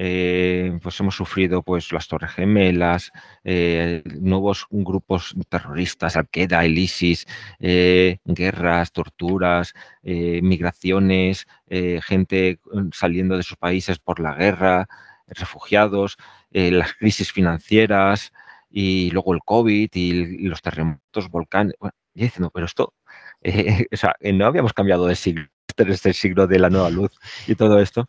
eh, 0.00 0.78
pues 0.80 1.00
hemos 1.00 1.16
sufrido 1.16 1.64
pues 1.64 1.92
las 1.92 2.06
Torres 2.06 2.30
Gemelas, 2.30 3.10
eh, 3.42 4.04
nuevos 4.20 4.66
grupos 4.70 5.34
terroristas, 5.48 6.16
Al-Qaeda, 6.16 6.64
el 6.64 6.78
ISIS, 6.78 7.26
eh, 7.58 8.18
guerras, 8.24 8.92
torturas, 8.92 9.74
migraciones, 10.04 11.46
gente 11.68 12.60
saliendo 12.92 13.36
de 13.36 13.42
sus 13.42 13.56
países 13.56 13.98
por 13.98 14.20
la 14.20 14.34
guerra, 14.34 14.88
refugiados, 15.26 16.16
las 16.50 16.94
crisis 16.94 17.32
financieras 17.32 18.32
y 18.70 19.10
luego 19.10 19.34
el 19.34 19.40
COVID 19.44 19.90
y, 19.92 20.48
los 20.48 20.62
terremotos, 20.62 21.28
volcanes. 21.28 21.74
Bueno, 21.80 21.94
y 22.14 22.22
diciendo, 22.22 22.50
pero 22.54 22.66
esto, 22.66 22.94
o 23.92 23.96
sea, 23.96 24.14
no 24.32 24.46
habíamos 24.46 24.72
cambiado 24.72 25.06
de 25.06 25.16
siglo, 25.16 25.48
este 25.68 25.92
es 25.92 26.06
el 26.06 26.14
siglo 26.14 26.46
de 26.46 26.58
la 26.60 26.70
nueva 26.70 26.90
luz 26.90 27.10
y 27.48 27.56
todo 27.56 27.80
esto. 27.80 28.08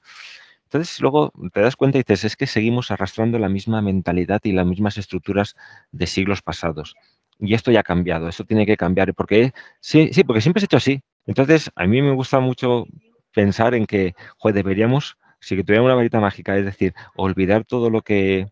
Entonces 0.72 1.02
luego 1.02 1.34
te 1.52 1.62
das 1.62 1.76
cuenta 1.76 1.98
y 1.98 2.02
dices, 2.02 2.26
es 2.26 2.36
que 2.36 2.46
seguimos 2.46 2.92
arrastrando 2.92 3.40
la 3.40 3.50
misma 3.50 3.82
mentalidad 3.82 4.40
y 4.44 4.52
las 4.52 4.68
mismas 4.68 5.00
estructuras 5.00 5.56
de 5.92 6.06
siglos 6.06 6.44
pasados. 6.44 6.96
Y 7.40 7.56
esto 7.56 7.72
ya 7.72 7.80
ha 7.80 7.84
cambiado, 7.84 8.28
esto 8.28 8.46
tiene 8.46 8.68
que 8.68 8.78
cambiar, 8.78 9.16
porque 9.16 9.52
sí, 9.80 10.10
sí, 10.14 10.24
porque 10.24 10.42
siempre 10.42 10.62
se 10.62 10.66
ha 10.66 10.68
hecho 10.68 10.78
así. 10.78 11.02
Entonces, 11.26 11.72
a 11.76 11.88
mí 11.88 12.04
me 12.04 12.12
gusta 12.12 12.40
mucho 12.40 12.86
pensar 13.34 13.74
en 13.74 13.88
que, 13.88 14.14
joder, 14.38 14.54
deberíamos, 14.58 15.18
si 15.40 15.56
tuviéramos 15.64 15.88
una 15.88 15.96
varita 15.96 16.20
mágica, 16.20 16.56
es 16.56 16.66
decir, 16.66 16.94
olvidar 17.16 17.66
todo 17.66 17.90
lo 17.90 18.04
que 18.04 18.46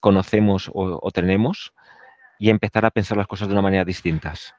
conocemos 0.00 0.70
o, 0.72 1.10
tenemos 1.10 1.74
y 2.38 2.48
empezar 2.48 2.86
a 2.86 2.90
pensar 2.90 3.18
las 3.18 3.26
cosas 3.26 3.48
de 3.48 3.52
una 3.52 3.62
manera 3.62 3.84
distintas. 3.84 4.54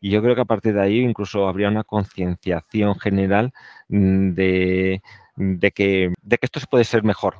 Y 0.00 0.10
yo 0.10 0.22
creo 0.22 0.34
que 0.34 0.42
a 0.42 0.46
partir 0.46 0.72
de 0.72 0.80
ahí 0.80 1.00
incluso 1.00 1.46
habría 1.46 1.68
una 1.68 1.84
concienciación 1.84 2.98
general 2.98 3.52
mm, 3.88 4.30
de, 4.30 5.02
de 5.38 5.70
que, 5.70 6.12
de 6.20 6.38
que 6.38 6.46
esto 6.46 6.60
se 6.60 6.66
puede 6.66 6.84
ser 6.84 7.04
mejor, 7.04 7.36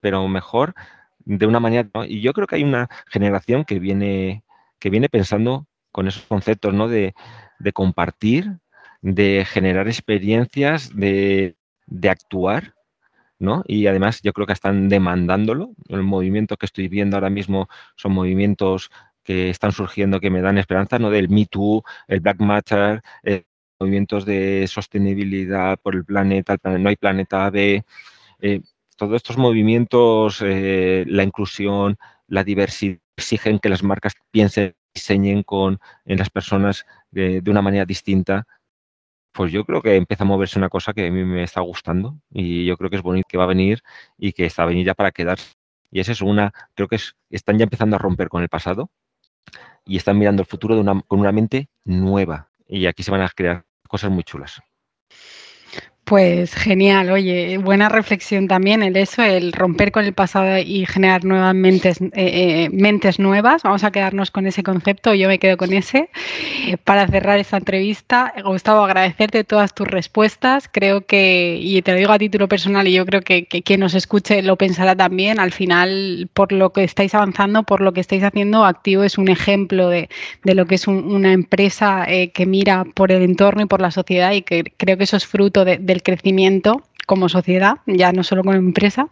pero 0.00 0.26
mejor 0.28 0.74
de 1.24 1.46
una 1.46 1.60
manera. 1.60 1.88
Y 2.06 2.20
yo 2.20 2.32
creo 2.32 2.46
que 2.46 2.56
hay 2.56 2.64
una 2.64 2.88
generación 3.08 3.64
que 3.64 3.78
viene, 3.78 4.44
que 4.78 4.90
viene 4.90 5.08
pensando 5.08 5.66
con 5.92 6.08
esos 6.08 6.24
conceptos, 6.24 6.74
¿no? 6.74 6.88
De, 6.88 7.14
compartir, 7.72 8.58
de 9.00 9.46
generar 9.48 9.88
experiencias, 9.88 10.94
de, 10.94 11.56
de 11.86 12.10
actuar 12.10 12.74
¿no? 13.38 13.62
Y 13.66 13.86
además 13.86 14.20
yo 14.22 14.32
creo 14.32 14.46
que 14.46 14.54
están 14.54 14.88
demandándolo. 14.88 15.74
El 15.88 16.02
movimiento 16.02 16.56
que 16.56 16.66
estoy 16.66 16.88
viendo 16.88 17.16
ahora 17.16 17.28
mismo 17.30 17.68
son 17.96 18.12
movimientos 18.12 18.90
que 19.22 19.50
están 19.50 19.72
surgiendo 19.72 20.20
que 20.20 20.30
me 20.30 20.40
dan 20.40 20.56
esperanza, 20.56 20.98
¿no? 20.98 21.10
Del 21.10 21.28
Me 21.28 21.46
Too, 21.46 21.82
el 22.08 22.20
Black 22.20 22.40
Matter, 22.40 23.02
eh, 23.24 23.44
movimientos 23.80 24.24
de 24.24 24.66
sostenibilidad 24.68 25.78
por 25.80 25.94
el 25.94 26.04
planeta, 26.04 26.56
no 26.64 26.88
hay 26.88 26.96
planeta 26.96 27.50
B, 27.50 27.84
eh, 28.40 28.60
todos 28.96 29.16
estos 29.16 29.36
movimientos, 29.38 30.40
eh, 30.42 31.04
la 31.06 31.22
inclusión, 31.22 31.96
la 32.28 32.44
diversidad, 32.44 32.98
exigen 33.16 33.58
que 33.58 33.70
las 33.70 33.82
marcas 33.82 34.14
piensen, 34.30 34.74
diseñen 34.94 35.42
con 35.42 35.78
en 36.04 36.18
las 36.18 36.30
personas 36.30 36.84
de 37.10 37.42
una 37.46 37.62
manera 37.62 37.86
distinta 37.86 38.46
pues 39.36 39.52
yo 39.52 39.64
creo 39.64 39.82
que 39.82 39.96
empieza 39.96 40.24
a 40.24 40.26
moverse 40.26 40.58
una 40.58 40.70
cosa 40.70 40.94
que 40.94 41.06
a 41.06 41.10
mí 41.10 41.22
me 41.24 41.42
está 41.42 41.60
gustando 41.60 42.18
y 42.30 42.64
yo 42.64 42.76
creo 42.78 42.88
que 42.88 42.96
es 42.96 43.02
bonito 43.02 43.28
que 43.28 43.36
va 43.36 43.44
a 43.44 43.48
venir 43.48 43.82
y 44.16 44.32
que 44.32 44.46
está 44.46 44.62
a 44.62 44.66
venir 44.66 44.86
ya 44.86 44.94
para 44.94 45.12
quedarse. 45.12 45.52
Y 45.90 46.00
esa 46.00 46.12
es 46.12 46.22
una, 46.22 46.52
creo 46.74 46.88
que 46.88 46.98
están 47.30 47.58
ya 47.58 47.64
empezando 47.64 47.96
a 47.96 47.98
romper 47.98 48.30
con 48.30 48.42
el 48.42 48.48
pasado 48.48 48.90
y 49.84 49.98
están 49.98 50.18
mirando 50.18 50.42
el 50.42 50.48
futuro 50.48 50.82
con 51.06 51.20
una 51.20 51.32
mente 51.32 51.68
nueva. 51.84 52.48
Y 52.68 52.86
aquí 52.86 53.02
se 53.02 53.10
van 53.10 53.22
a 53.22 53.28
crear 53.28 53.64
cosas 53.88 54.10
muy 54.10 54.24
chulas. 54.24 54.60
Pues 56.06 56.54
genial, 56.54 57.10
oye, 57.10 57.58
buena 57.58 57.88
reflexión 57.88 58.46
también 58.46 58.84
el 58.84 58.96
eso, 58.96 59.24
el 59.24 59.52
romper 59.52 59.90
con 59.90 60.04
el 60.04 60.12
pasado 60.12 60.56
y 60.56 60.86
generar 60.86 61.24
nuevas 61.24 61.52
mentes, 61.52 62.00
eh, 62.00 62.10
eh, 62.14 62.68
mentes 62.70 63.18
nuevas. 63.18 63.64
Vamos 63.64 63.82
a 63.82 63.90
quedarnos 63.90 64.30
con 64.30 64.46
ese 64.46 64.62
concepto, 64.62 65.14
yo 65.14 65.26
me 65.26 65.40
quedo 65.40 65.56
con 65.56 65.72
ese. 65.72 66.08
Para 66.84 67.08
cerrar 67.08 67.40
esta 67.40 67.56
entrevista, 67.56 68.32
Gustavo, 68.44 68.84
agradecerte 68.84 69.42
todas 69.42 69.74
tus 69.74 69.88
respuestas. 69.88 70.68
Creo 70.70 71.04
que, 71.04 71.58
y 71.60 71.82
te 71.82 71.90
lo 71.90 71.98
digo 71.98 72.12
a 72.12 72.20
título 72.20 72.46
personal, 72.46 72.86
y 72.86 72.92
yo 72.92 73.04
creo 73.04 73.22
que, 73.22 73.46
quien 73.46 73.80
nos 73.80 73.94
escuche 73.94 74.42
lo 74.42 74.54
pensará 74.54 74.94
también, 74.94 75.40
al 75.40 75.50
final, 75.50 76.28
por 76.34 76.52
lo 76.52 76.72
que 76.72 76.84
estáis 76.84 77.16
avanzando, 77.16 77.64
por 77.64 77.80
lo 77.80 77.92
que 77.92 78.00
estáis 78.00 78.22
haciendo, 78.22 78.64
Activo 78.64 79.02
es 79.02 79.18
un 79.18 79.26
ejemplo 79.26 79.88
de, 79.88 80.08
lo 80.44 80.66
que 80.66 80.76
es 80.76 80.86
una 80.86 81.32
empresa 81.32 82.04
eh, 82.06 82.30
que 82.30 82.46
mira 82.46 82.84
por 82.94 83.10
el 83.10 83.22
entorno 83.22 83.62
y 83.62 83.66
por 83.66 83.80
la 83.80 83.90
sociedad 83.90 84.30
y 84.30 84.42
que 84.42 84.62
creo 84.76 84.96
que 84.96 85.02
eso 85.02 85.16
es 85.16 85.26
fruto 85.26 85.64
de 85.64 85.95
crecimiento 86.02 86.82
como 87.06 87.28
sociedad, 87.28 87.78
ya 87.86 88.12
no 88.12 88.24
solo 88.24 88.42
como 88.42 88.56
empresa. 88.56 89.08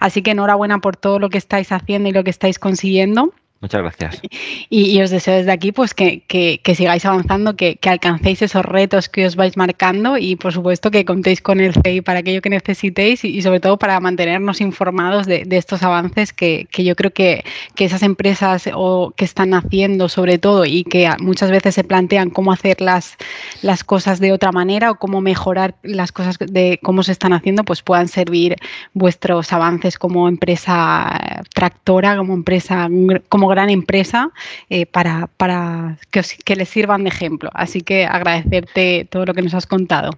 Así 0.00 0.22
que 0.22 0.30
enhorabuena 0.30 0.78
por 0.78 0.96
todo 0.96 1.18
lo 1.18 1.28
que 1.28 1.38
estáis 1.38 1.72
haciendo 1.72 2.08
y 2.08 2.12
lo 2.12 2.24
que 2.24 2.30
estáis 2.30 2.58
consiguiendo. 2.58 3.34
Muchas 3.60 3.80
gracias. 3.82 4.20
Y, 4.68 5.00
os 5.00 5.10
deseo 5.10 5.36
desde 5.36 5.52
aquí 5.52 5.70
pues 5.70 5.94
que, 5.94 6.60
sigáis 6.74 7.04
avanzando, 7.06 7.56
que, 7.56 7.78
alcancéis 7.84 8.42
esos 8.42 8.64
retos 8.64 9.08
que 9.08 9.24
os 9.24 9.36
vais 9.36 9.56
marcando 9.56 10.18
y 10.18 10.34
por 10.34 10.52
supuesto 10.52 10.90
que 10.90 11.04
contéis 11.04 11.40
con 11.40 11.60
el 11.60 11.72
CEI 11.72 12.00
para 12.00 12.18
aquello 12.18 12.42
que 12.42 12.50
necesitéis 12.50 13.24
y, 13.24 13.40
sobre 13.42 13.60
todo 13.60 13.78
para 13.78 14.00
mantenernos 14.00 14.60
informados 14.60 15.26
de, 15.26 15.46
estos 15.50 15.84
avances 15.84 16.32
que, 16.32 16.66
yo 16.76 16.96
creo 16.96 17.12
que, 17.12 17.44
esas 17.78 18.02
empresas 18.02 18.68
o 18.74 19.12
que 19.16 19.24
están 19.24 19.54
haciendo 19.54 20.08
sobre 20.08 20.38
todo 20.38 20.64
y 20.64 20.82
que 20.82 21.08
muchas 21.20 21.52
veces 21.52 21.76
se 21.76 21.84
plantean 21.84 22.30
cómo 22.30 22.52
hacer 22.52 22.80
las, 22.80 23.16
las 23.62 23.84
cosas 23.84 24.18
de 24.18 24.32
otra 24.32 24.50
manera 24.50 24.90
o 24.90 24.96
cómo 24.96 25.20
mejorar 25.20 25.76
las 25.82 26.10
cosas 26.10 26.38
de 26.40 26.80
cómo 26.82 27.04
se 27.04 27.12
están 27.12 27.32
haciendo, 27.32 27.64
pues 27.64 27.82
puedan 27.82 28.08
servir 28.08 28.56
vuestros 28.94 29.52
avances 29.52 29.96
como 29.96 30.28
empresa 30.28 31.44
tractora, 31.54 32.16
como 32.16 32.34
empresa, 32.34 32.88
como 33.28 33.45
gran 33.48 33.70
empresa 33.70 34.30
eh, 34.70 34.86
para, 34.86 35.28
para 35.36 35.98
que, 36.10 36.22
que 36.44 36.56
les 36.56 36.68
sirvan 36.68 37.04
de 37.04 37.10
ejemplo. 37.10 37.50
Así 37.54 37.80
que 37.80 38.06
agradecerte 38.06 39.06
todo 39.10 39.26
lo 39.26 39.34
que 39.34 39.42
nos 39.42 39.54
has 39.54 39.66
contado. 39.66 40.10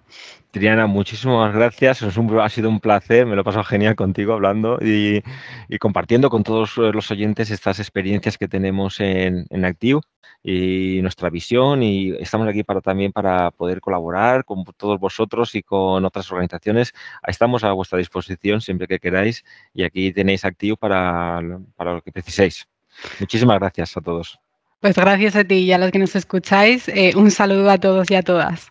Triana, 0.50 0.86
muchísimas 0.86 1.54
gracias. 1.54 2.02
ha 2.02 2.48
sido 2.48 2.70
un 2.70 2.80
placer, 2.80 3.26
me 3.26 3.34
lo 3.34 3.42
he 3.42 3.44
pasado 3.44 3.64
genial 3.64 3.96
contigo 3.96 4.32
hablando 4.32 4.78
y, 4.80 5.22
compartiendo 5.78 6.30
con 6.30 6.42
todos 6.42 6.78
los 6.78 7.10
oyentes 7.10 7.50
estas 7.50 7.78
experiencias 7.80 8.38
que 8.38 8.48
tenemos 8.48 8.98
en, 9.00 9.46
en 9.50 9.64
y 10.42 11.00
nuestra 11.02 11.30
visión 11.30 11.82
y 11.82 12.10
estamos 12.20 12.48
aquí 12.48 12.62
para 12.62 12.80
también 12.80 13.12
para 13.12 13.50
poder 13.50 13.80
colaborar 13.80 14.44
con 14.44 14.64
todos 14.76 14.98
vosotros 14.98 15.54
y 15.54 15.62
con 15.62 16.04
otras 16.04 16.30
organizaciones. 16.32 16.94
Estamos 17.26 17.64
a 17.64 17.72
vuestra 17.72 17.98
disposición 17.98 18.60
siempre 18.60 18.86
que 18.86 19.00
queráis 19.00 19.44
y 19.74 19.82
aquí 19.82 20.12
tenéis 20.12 20.44
Active 20.44 20.76
para, 20.76 21.40
para 21.76 21.94
lo 21.94 22.02
que 22.02 22.12
preciséis. 22.12 22.66
Muchísimas 23.20 23.58
gracias 23.58 23.96
a 23.96 24.00
todos. 24.00 24.38
Pues 24.80 24.94
gracias 24.94 25.34
a 25.34 25.44
ti 25.44 25.56
y 25.56 25.72
a 25.72 25.78
los 25.78 25.90
que 25.90 25.98
nos 25.98 26.14
escucháis. 26.14 26.88
Eh, 26.88 27.12
un 27.16 27.30
saludo 27.30 27.68
a 27.70 27.78
todos 27.78 28.10
y 28.10 28.14
a 28.14 28.22
todas. 28.22 28.70